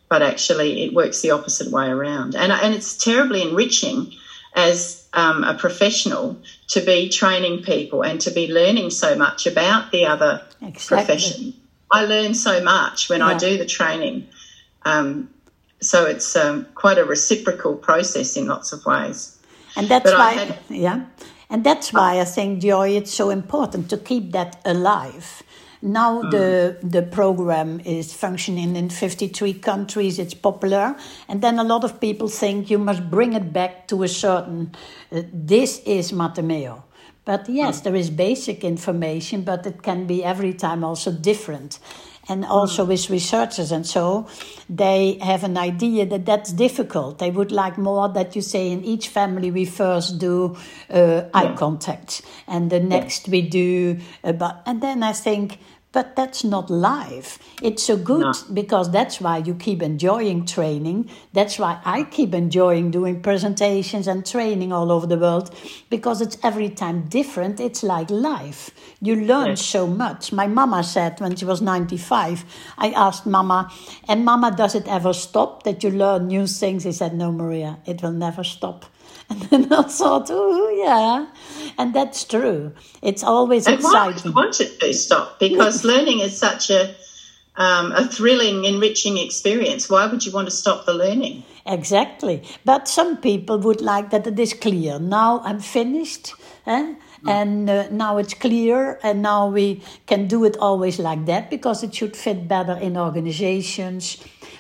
[0.09, 2.35] But actually, it works the opposite way around.
[2.35, 4.13] And, and it's terribly enriching
[4.55, 6.37] as um, a professional
[6.69, 10.97] to be training people and to be learning so much about the other Exactly.
[10.97, 11.55] profession.
[11.93, 14.27] I learn so much when I do the training.
[14.85, 15.29] Um,
[15.81, 19.39] so it's um, quite a reciprocal process in lots of ways.
[19.77, 21.07] And that's But why, had- yeah,
[21.49, 25.43] and that's why I think Joy, it's so important to keep that alive.
[25.83, 26.31] Now Mm.
[26.31, 30.19] the the program is functioning in fifty three countries.
[30.19, 30.95] It's popular,
[31.29, 34.73] and then a lot of people think you must bring it back to a certain.
[35.11, 36.85] Uh, this is Marte Meo.
[37.31, 37.83] But yes, Mm.
[37.85, 41.79] there is basic information, but it can be every time also different.
[42.29, 42.51] And Mm.
[42.51, 44.27] also with researchers and so,
[44.69, 47.19] they have an idea that that's difficult.
[47.19, 50.57] They would like more that you say in each family we first do
[50.93, 55.59] uh, eye contact, and the next we do about, and then I think,
[55.93, 57.39] but that's not life.
[57.63, 58.33] It's so good No.
[58.55, 61.11] because that's why you keep enjoying training.
[61.33, 65.51] That's why I keep enjoying doing presentations and training all over the world
[65.91, 67.59] because it's every time different.
[67.61, 68.71] It's like life.
[69.01, 69.63] You learn Yes.
[69.67, 70.33] so much.
[70.33, 72.45] My mama said when she was 95,
[72.79, 73.71] I asked Mama,
[74.09, 76.85] and Mama, does it ever stop that you learn new things?
[76.85, 78.85] He said, No, Maria, it will never stop.
[79.31, 81.27] And then I thought, oh, yeah.
[81.79, 82.73] And that's true.
[83.01, 84.33] It's always And why would exciting.
[84.33, 85.39] you want it to stop?
[85.39, 86.95] Because learning is such a
[87.57, 89.91] um, a thrilling, enriching experience.
[89.91, 91.43] Why would you want to stop the learning?
[91.67, 92.43] Exactly.
[92.65, 94.99] But some people would like that it is clear.
[94.99, 96.33] Now I'm finished.
[96.67, 96.95] Eh?
[97.27, 101.83] And uh, now it's clear, and now we can do it always like that because
[101.83, 104.17] it should fit better in organizations.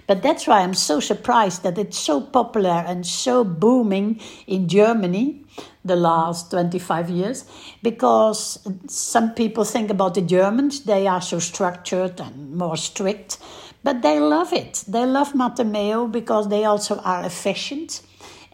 [0.07, 5.45] But that's why I'm so surprised that it's so popular and so booming in Germany
[5.85, 7.45] the last 25 years
[7.83, 13.39] because some people think about the Germans, they are so structured and more strict,
[13.83, 14.85] but they love it.
[14.87, 18.03] They love Marte Meo because they also are efficient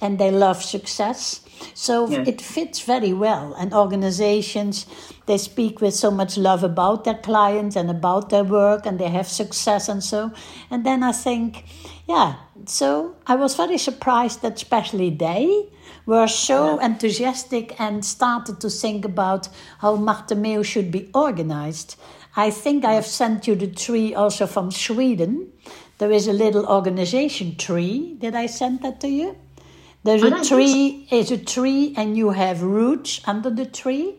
[0.00, 1.40] and they love success.
[1.74, 2.24] So Yeah.
[2.26, 3.54] it fits very well.
[3.58, 4.86] And organizations,
[5.26, 9.08] they speak with so much love about their clients and about their work and they
[9.08, 10.30] have success and so.
[10.70, 11.64] And then I think,
[12.06, 12.34] yeah,
[12.66, 15.68] so I was very surprised that especially they
[16.04, 19.48] were so enthusiastic and started to think about
[19.78, 21.96] how Marte Meo should be organized.
[22.36, 25.52] I think I have sent you the tree also from Sweden.
[25.98, 28.14] There is a little organization tree.
[28.20, 29.36] Did I send that to you?
[30.06, 34.14] There's a tree, is a tree, and you have roots under the tree,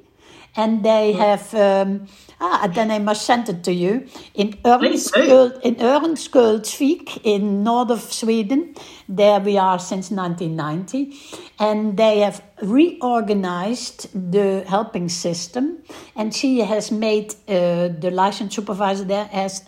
[0.55, 1.53] and they have.
[1.53, 2.07] Um,
[2.41, 4.53] ah, then I must send it to you in.
[4.63, 8.75] Örnskjöld, in Örnsköldsvik in north of Sweden.
[9.07, 11.15] There we are since 1990,
[11.57, 15.83] and they have reorganized the helping system.
[16.15, 19.63] And she has made uh, the license supervisor there has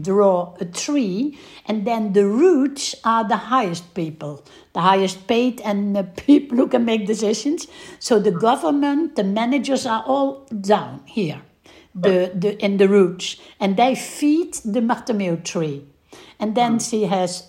[0.00, 5.94] draw a tree, and then the roots are the highest people, the highest paid, and
[5.94, 7.66] the people who can make decisions.
[7.98, 11.42] So the government, the managers are all down here,
[11.94, 15.84] the, the in the roots, and they feed the Marte Meo tree,
[16.38, 17.48] and then she has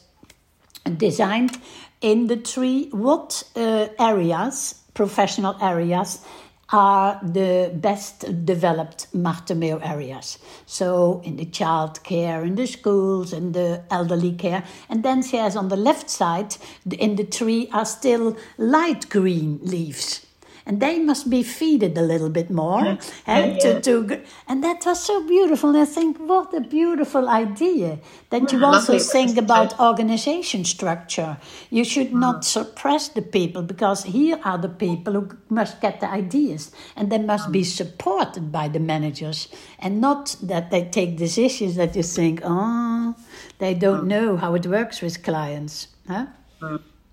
[0.97, 1.57] designed
[2.01, 6.23] in the tree what uh, areas, professional areas,
[6.69, 10.39] are the best developed Marte Meo areas.
[10.65, 14.63] So in the child care, in the schools, in the elderly care.
[14.89, 16.57] And then she has on the left side,
[16.89, 20.24] in the tree are still light green leaves
[20.65, 22.83] and they must be feeded a little bit more.
[22.83, 22.97] Yeah.
[23.27, 23.79] And, yeah, yeah.
[23.79, 25.69] To, to, and that was so beautiful.
[25.69, 27.99] And I think, what a beautiful idea
[28.31, 31.37] that you also think about organization structure.
[31.69, 32.19] You should mm.
[32.19, 37.11] not suppress the people because here are the people who must get the ideas and
[37.11, 37.65] they must be mm.
[37.65, 39.47] supported by the managers
[39.79, 43.15] and not that they take decisions that you think, oh,
[43.59, 44.07] they don't mm.
[44.07, 45.89] know how it works with clients.
[46.07, 46.27] Huh?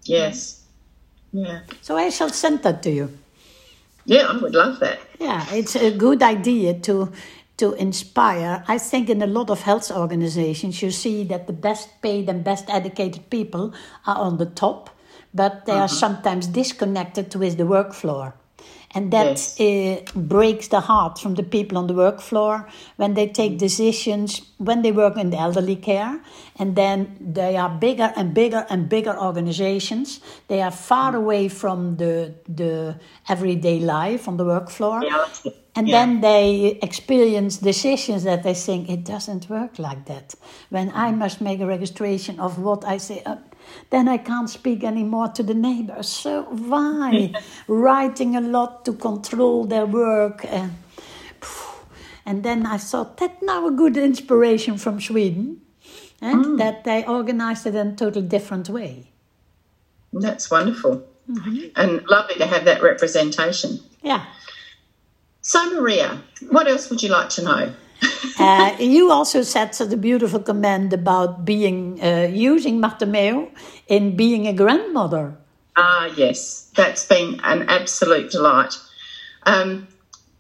[0.05, 0.65] Yes.
[1.33, 1.61] Yeah.
[1.81, 3.19] So I shall send that to you.
[4.05, 5.01] Yeah, I would love that.
[5.21, 7.13] Yeah, it's a good idea to
[7.59, 8.65] to inspire.
[8.67, 12.43] I think in a lot of health organizations, you see that the best paid and
[12.43, 13.73] best educated people
[14.07, 14.91] are on the top,
[15.35, 15.97] but they are mm-hmm.
[15.97, 18.35] sometimes disconnected with the work floor.
[18.95, 19.61] And that yes.
[19.61, 24.43] uh, breaks the heart from the people on the work floor when they take decisions,
[24.59, 26.21] when they work in the elderly care.
[26.59, 30.21] And then they are bigger and bigger and bigger organizations.
[30.49, 31.17] They are far mm.
[31.17, 35.03] away from the, the everyday life on the work floor.
[35.03, 35.27] Yeah.
[35.75, 36.05] And yeah.
[36.05, 40.35] then they experience decisions that they think it doesn't work like that.
[40.69, 43.37] When I must make a registration of what I say, uh,
[43.91, 46.09] then I can't speak anymore to the neighbors.
[46.09, 47.33] So why?
[47.67, 50.75] Writing a lot to control their work and
[52.25, 55.61] and then I thought that now a good inspiration from Sweden,
[56.21, 56.59] and mm.
[56.59, 59.11] that they organized it in a totally different way.
[60.13, 61.69] That's wonderful, mm-hmm.
[61.75, 63.81] and lovely to have that representation.
[64.03, 64.25] Yeah.
[65.41, 67.75] So Maria, what else would you like to know?
[68.39, 73.51] uh, you also said such a beautiful comment about being uh, using Marte Meo
[73.89, 75.37] in being a grandmother.
[75.77, 78.75] Ah, yes, that's been an absolute delight.
[79.45, 79.89] Um,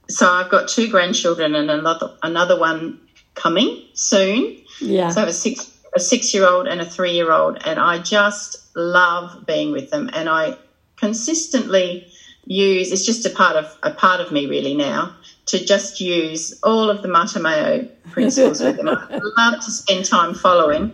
[0.08, 3.00] so I've got two grandchildren and another another one
[3.34, 4.58] coming soon.
[4.80, 5.10] Yeah.
[5.10, 7.78] So I have a six a six year old and a three year old, and
[7.78, 10.56] I just love being with them, and I
[10.96, 12.06] consistently
[12.44, 12.92] use.
[12.92, 15.14] It's just a part of a part of me really now
[15.46, 18.88] to just use all of the Marte Meo principles with them.
[18.88, 20.92] I love to spend time following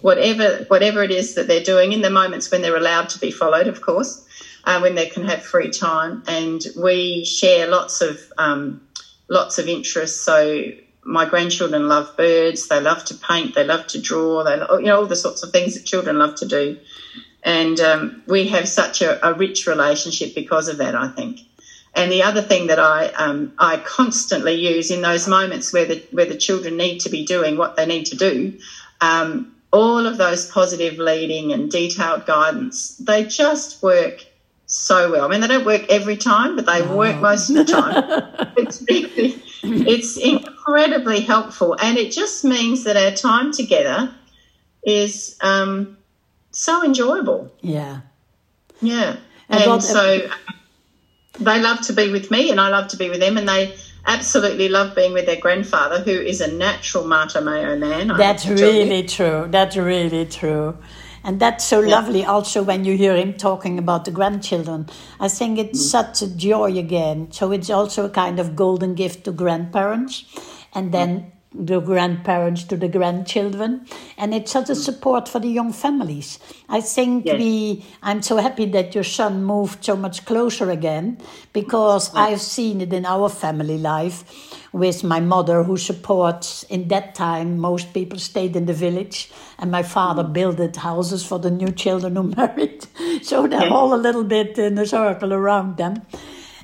[0.00, 3.30] whatever whatever it is that they're doing in the moments when they're allowed to be
[3.30, 4.20] followed, of course,
[4.64, 6.22] uh, when they can have free time.
[6.26, 8.80] And we share lots of um,
[9.28, 10.18] lots of interests.
[10.18, 10.64] So
[11.04, 12.66] my grandchildren love birds.
[12.66, 13.54] They love to paint.
[13.54, 14.42] They love to draw.
[14.42, 16.76] They you know all the sorts of things that children love to do.
[17.42, 20.94] And um, we have such a, a rich relationship because of that.
[20.94, 21.38] I think.
[21.96, 26.02] And the other thing that I um, I constantly use in those moments where the
[26.10, 28.58] where the children need to be doing what they need to do,
[29.00, 34.24] um, all of those positive leading and detailed guidance, they just work
[34.66, 35.24] so well.
[35.24, 36.96] I mean, they don't work every time, but they oh.
[36.96, 38.52] work most of the time.
[38.56, 44.12] it's really, it's incredibly helpful, and it just means that our time together
[44.84, 45.96] is um,
[46.50, 47.52] so enjoyable.
[47.60, 48.00] Yeah,
[48.80, 49.16] yeah,
[49.48, 50.28] and, and so
[51.40, 53.76] they love to be with me and I love to be with them and they
[54.06, 58.08] absolutely love being with their grandfather who is a natural Marte Meo man.
[58.08, 59.46] That's really true.
[59.50, 60.76] That's really true.
[61.24, 61.96] And that's so yeah.
[61.96, 64.86] lovely also when you hear him talking about the grandchildren.
[65.18, 65.90] I think it's mm.
[65.90, 67.32] such a joy again.
[67.32, 70.24] So it's also a kind of golden gift to grandparents.
[70.74, 73.86] And then the grandparents to the grandchildren
[74.18, 77.38] and it's such a support for the young families i think yes.
[77.38, 81.16] we i'm so happy that your son moved so much closer again
[81.52, 82.16] because yes.
[82.16, 84.24] i've seen it in our family life
[84.72, 89.70] with my mother who supports in that time most people stayed in the village and
[89.70, 90.32] my father mm.
[90.32, 92.84] built houses for the new children who married
[93.22, 93.70] so they're yes.
[93.72, 96.02] all a little bit in a circle around them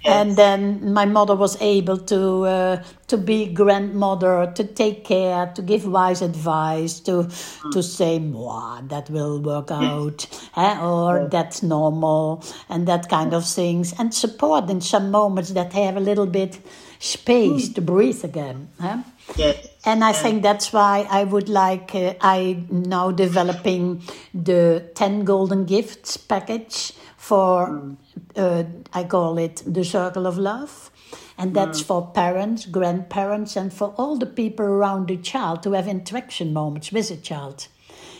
[0.05, 5.62] and then my mother was able to uh, to be grandmother, to take care, to
[5.62, 7.70] give wise advice, to mm.
[7.72, 10.26] to say, "Wow, that will work out,"
[10.57, 15.72] eh, or "That's normal," and that kind of things, and support in some moments that
[15.72, 16.59] have a little bit
[17.01, 17.74] space mm.
[17.74, 18.68] to breathe again.
[18.82, 19.03] Eh?
[19.36, 19.68] Yes.
[19.84, 24.03] And I think that's why I would like, uh, I now developing
[24.34, 27.96] the 10 golden gifts package for, mm.
[28.37, 30.91] Uh, I call it the circle of love.
[31.37, 35.89] And that's for parents, grandparents, and for all the people around the child to have
[35.89, 37.68] interaction moments with a child.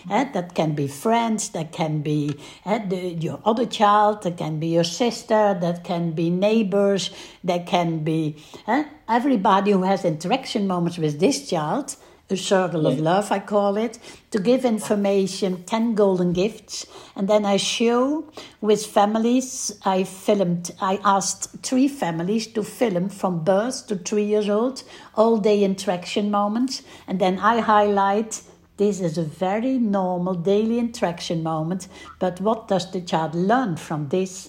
[0.09, 2.35] Eh, that can be friends, that can be
[2.65, 7.11] eh, the, your other child, that can be your sister, that can be neighbors,
[7.45, 8.37] that can be
[8.67, 11.97] eh, everybody who has interaction moments with this child
[12.31, 13.99] a circle of love, I call it,
[14.31, 16.87] to give information, 10 golden gifts.
[17.17, 23.45] And then I show with families, I filmed, I asked three families to film from
[23.45, 24.83] birth to three years old,
[25.15, 26.83] all day interaction moments.
[27.07, 28.43] And then I highlight
[28.77, 31.87] this is a very normal daily interaction moment,
[32.19, 34.49] but what does the child learn from this?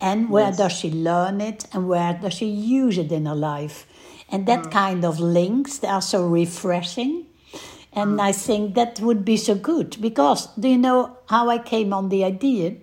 [0.00, 0.58] And where yes.
[0.58, 1.66] does she learn it?
[1.72, 3.86] And where does she use it in her life?
[4.34, 4.72] And that mm.
[4.72, 7.26] kind of links, they are so refreshing.
[7.92, 8.20] And mm.
[8.20, 12.08] I think that would be so good because do you know how I came on
[12.08, 12.74] the idea?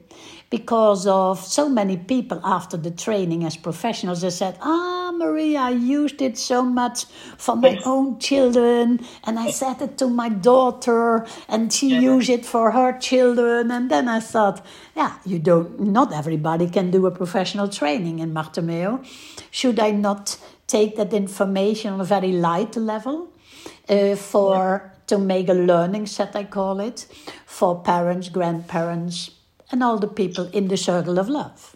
[0.50, 5.72] Because of so many people after the training as professionals, they said, Ah, Maria, I
[5.72, 7.04] used it so much
[7.38, 7.84] for my yes.
[7.86, 12.00] own children, and I said it to my daughter, and she yeah.
[12.00, 13.72] used it for her children.
[13.72, 18.34] And then I thought, yeah, you don't, not everybody can do a professional training in
[18.34, 19.02] Marte Meo.
[19.52, 20.38] Should I not
[20.72, 23.30] take that information on a very light level
[23.90, 27.06] uh, for to make a learning set, I call it,
[27.46, 29.32] for parents, grandparents,
[29.72, 31.76] and all the people in the circle of love.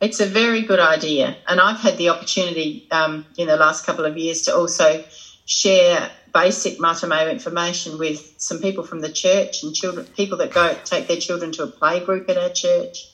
[0.00, 4.04] It's a very good idea, and I've had the opportunity um, in the last couple
[4.04, 5.04] of years to also
[5.46, 10.50] share basic Marte Meo information with some people from the church and children, people that
[10.52, 13.08] go take their children to a play group at our church.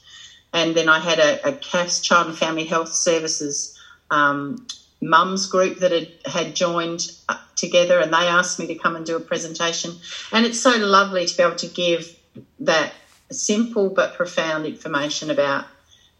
[0.55, 3.79] And then I had a, a CAFS, Child and Family Health Services
[4.11, 4.67] um,
[5.01, 9.07] mums group that had, had joined uh, together and they asked me to come and
[9.07, 9.93] do a presentation.
[10.33, 12.17] And it's so lovely to be able to give
[12.61, 12.93] that
[13.31, 15.67] simple but profound information about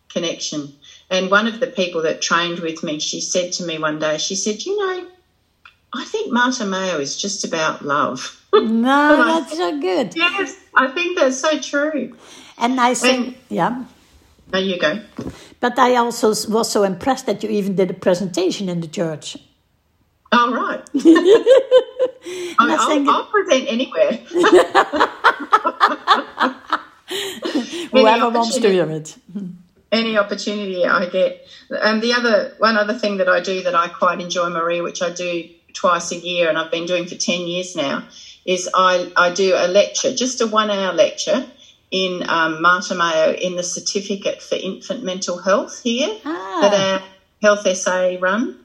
[0.09, 0.73] connection.
[1.11, 4.19] And one of the people that trained with me, she said to me one day,
[4.19, 5.09] she said, You know,
[5.93, 8.35] I think Marte Meo is just about love.
[8.51, 10.17] No, that's so good.
[10.17, 12.17] Yes, I think that's so true.
[12.57, 13.85] And I think, yeah.
[14.51, 15.01] There you go.
[15.61, 19.37] But I also was so impressed that you even did a presentation in the church.
[20.33, 20.83] Oh, right.
[22.59, 23.09] I, think...
[23.09, 24.13] I'll present anywhere.
[27.93, 29.17] Whoever wants to hear it.
[29.91, 31.47] Any opportunity I get.
[31.71, 35.01] And the other, one other thing that I do that I quite enjoy, Maria, which
[35.03, 38.05] I do twice a year and I've been doing for 10 years now,
[38.45, 41.47] is I, I do a lecture, just a one hour lecture
[41.91, 46.59] in um, Mayo, in the certificate for infant mental health here ah.
[46.61, 47.09] that our
[47.43, 48.59] health SA run.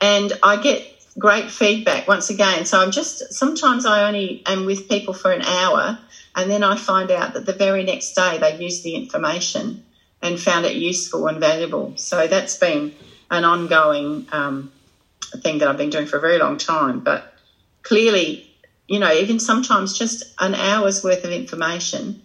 [0.00, 2.64] And I get great feedback once again.
[2.66, 5.98] So I'm just, sometimes I only am with people for an hour
[6.34, 9.84] and then I find out that the very next day they used the information
[10.20, 11.92] and found it useful and valuable.
[11.96, 12.94] So that's been
[13.30, 14.72] an ongoing um,
[15.42, 17.00] thing that I've been doing for a very long time.
[17.00, 17.34] But
[17.82, 18.50] clearly,
[18.88, 22.22] you know, even sometimes just an hour's worth of information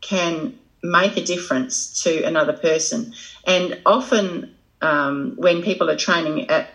[0.00, 3.12] can make a difference to another person.
[3.44, 6.68] And often, um, when people are training at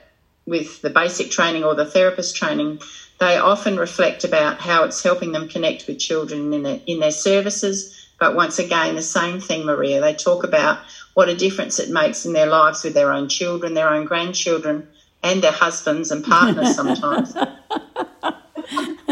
[0.45, 2.81] with the basic training or the therapist training,
[3.19, 7.11] they often reflect about how it's helping them connect with children in their, in their
[7.11, 7.89] services.
[8.19, 10.01] But once again, the same thing, Maria.
[10.01, 10.79] They talk about
[11.13, 14.89] what a difference it makes in their lives with their own children, their own grandchildren,
[15.21, 17.33] and their husbands and partners sometimes.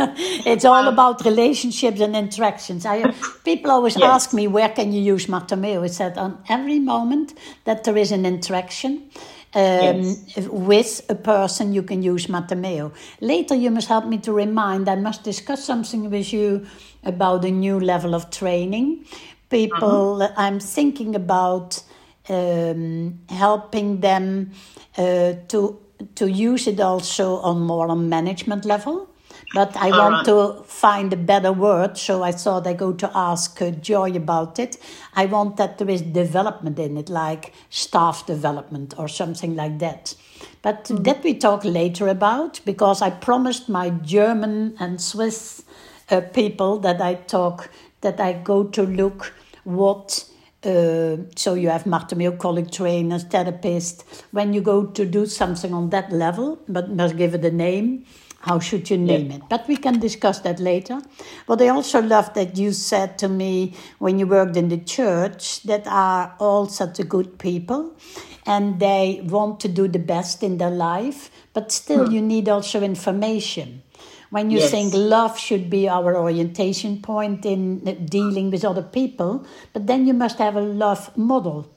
[0.46, 2.86] it's all about relationships and interactions.
[2.86, 3.12] I,
[3.46, 4.04] people always yes.
[4.04, 5.84] ask me, where can you use Marte Meo?
[5.84, 7.34] I said, on every moment
[7.66, 9.10] that there is an interaction
[9.54, 10.48] um, yes.
[10.48, 12.92] with a person, you can use Marte Meo.
[13.20, 16.66] Later, you must help me to remind, I must discuss something with you
[17.04, 19.06] about a new level of training.
[19.50, 20.34] People, uh-huh.
[20.38, 21.84] I'm thinking about
[22.30, 24.52] um, helping them
[24.98, 25.80] uh, to
[26.16, 29.11] to use it also on more on management level
[29.54, 30.58] but I All want right.
[30.58, 34.60] to find a better word, so I thought I go to ask uh, Joy about
[34.60, 34.78] it.
[35.14, 40.16] I want that there is development in it, like staff development or something like that.
[40.62, 41.04] But mm-hmm.
[41.04, 45.64] that we talk later about, because I promised my German and Swiss
[46.10, 47.70] uh, people that I talk,
[48.02, 49.34] that I go to look
[49.64, 50.26] what.
[50.64, 54.04] Uh, so you have Marte Meo colleague trainers, therapists.
[54.30, 58.06] When you go to do something on that level, but must give it a name,
[58.42, 59.38] how should you name yeah.
[59.38, 59.44] it?
[59.50, 61.02] But we can discuss that later.
[61.46, 65.64] But I also love that you said to me when you worked in the church
[65.64, 67.96] that are all such a good people
[68.46, 72.14] and they want to do the best in their life, but still hmm.
[72.14, 73.84] you need also information.
[74.32, 74.72] When you yes.
[74.72, 80.14] think love should be our orientation point in dealing with other people, but then you
[80.14, 81.70] must have a love model.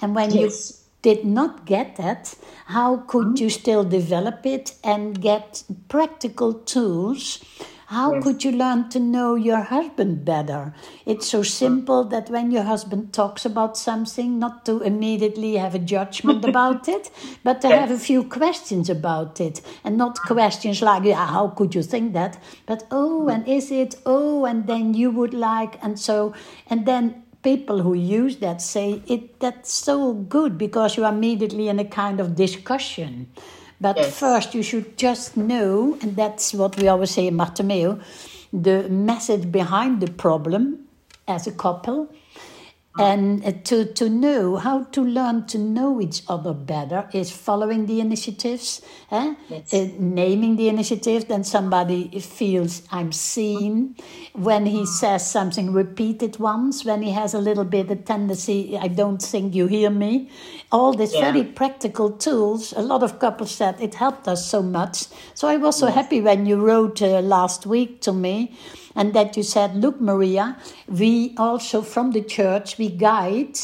[0.00, 0.79] And when yes.
[1.02, 2.34] Did not get that,
[2.66, 3.44] how could mm-hmm.
[3.44, 7.42] you still develop it and get practical tools?
[7.86, 8.22] How Yes.
[8.22, 10.72] could you learn to know your husband better?
[11.06, 15.80] It's so simple that when your husband talks about something, not to immediately have a
[15.80, 17.10] judgment about it,
[17.42, 19.60] but to have a few questions about it.
[19.82, 22.38] And not questions like, yeah, how could you think that?
[22.64, 23.30] But, oh, mm-hmm.
[23.30, 23.96] and is it?
[24.06, 26.32] Oh, and then you would like, and so,
[26.68, 31.68] and then people who use that say it that's so good because you are immediately
[31.68, 33.28] in a kind of discussion.
[33.80, 34.18] But Yes.
[34.18, 37.98] first, you should just know, and that's what we always say in Marte Meo,
[38.52, 40.86] the message behind the problem
[41.26, 42.08] as a couple,
[42.98, 47.86] and uh, to, to know how to learn to know each other better is following
[47.86, 48.82] the initiatives,
[49.12, 49.34] eh?
[49.48, 49.72] Yes.
[49.72, 53.94] Uh, naming the initiative, then somebody feels I'm seen.
[54.32, 58.88] When he says something repeated once, when he has a little bit of tendency, I
[58.88, 60.28] don't think you hear me.
[60.72, 61.30] All these Yeah.
[61.32, 65.06] very practical tools, a lot of couples said it helped us so much.
[65.34, 68.56] So I was so happy when you wrote uh, last week to me
[68.96, 70.56] and that you said, Look, Maria,
[70.88, 73.58] we also from the church, we guide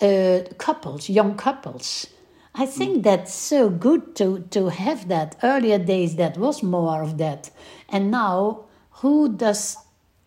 [0.00, 2.06] uh, couples, young couples.
[2.54, 5.36] I think that's so good to, to have that.
[5.42, 7.50] Earlier days, that was more of that.
[7.88, 8.64] And now,
[9.00, 9.78] who does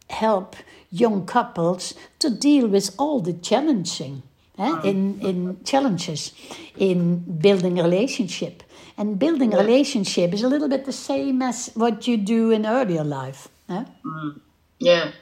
[0.09, 0.55] help
[0.89, 4.23] young couples to deal with all the challenging
[4.57, 6.31] eh, in, in challenges
[6.77, 8.63] in building a relationship?
[8.97, 12.65] And building a relationship is a little bit the same as what you do in
[12.65, 13.49] earlier life.
[13.69, 13.83] eh?
[14.85, 15.13] Yeah.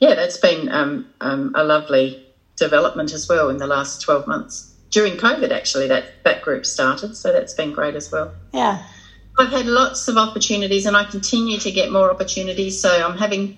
[0.00, 2.22] Yeah, that's been um, um, a lovely
[2.56, 4.70] development as well in the last 12 months.
[4.90, 8.34] During COVID, actually, that, that group started, so that's been great as well.
[8.52, 8.82] Yeah.
[9.38, 12.78] I've had lots of opportunities and I continue to get more opportunities.
[12.78, 13.56] So I'm having,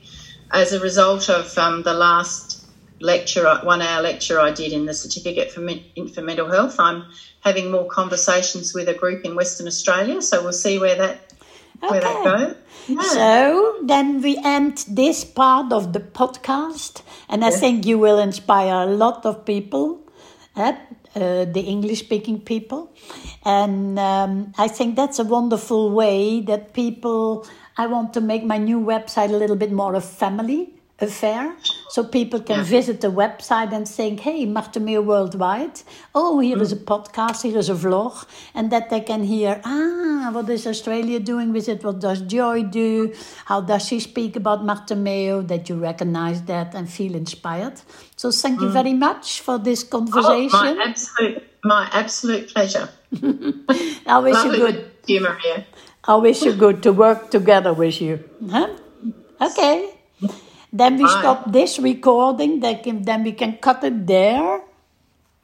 [0.52, 2.64] as a result of um, the last
[3.00, 5.82] lecture, one hour lecture I did in the certificate for, men-
[6.14, 7.06] for mental health, I'm
[7.40, 10.22] having more conversations with a group in Western Australia.
[10.22, 11.28] So we'll see where that
[11.83, 12.55] Okay.
[12.89, 13.03] Yeah.
[13.03, 18.74] So then we end this part of the podcast, and I think you will inspire
[18.74, 20.01] a lot of people,
[20.57, 20.72] eh,
[21.14, 22.91] uh, the English speaking people.
[23.45, 27.47] And um, I think that's a wonderful way that people.
[27.76, 31.55] I want to make my new website a little bit more a family affair.
[31.90, 35.80] So people can visit the website and think, hey, Marte Meo Worldwide.
[36.14, 38.26] Oh, here is a podcast, here is a vlog.
[38.55, 41.84] And that they can hear, ah, what is Australia doing with it?
[41.84, 43.14] What does Joy do?
[43.46, 45.40] How does she speak about Marte Meo?
[45.42, 47.80] That you recognize that and feel inspired.
[48.16, 50.51] So thank you very much for this Oh, conversation.
[50.76, 52.88] my absolute, my absolute pleasure.
[54.07, 54.90] I wish you good.
[55.07, 55.64] you, Maria.
[56.05, 58.24] I wish you good to work together with you.
[58.51, 58.68] Huh?
[59.40, 59.94] Okay.
[60.72, 61.20] Then we Bye.
[61.20, 62.60] stop this recording.
[62.60, 64.60] Then, can, then we can cut it there.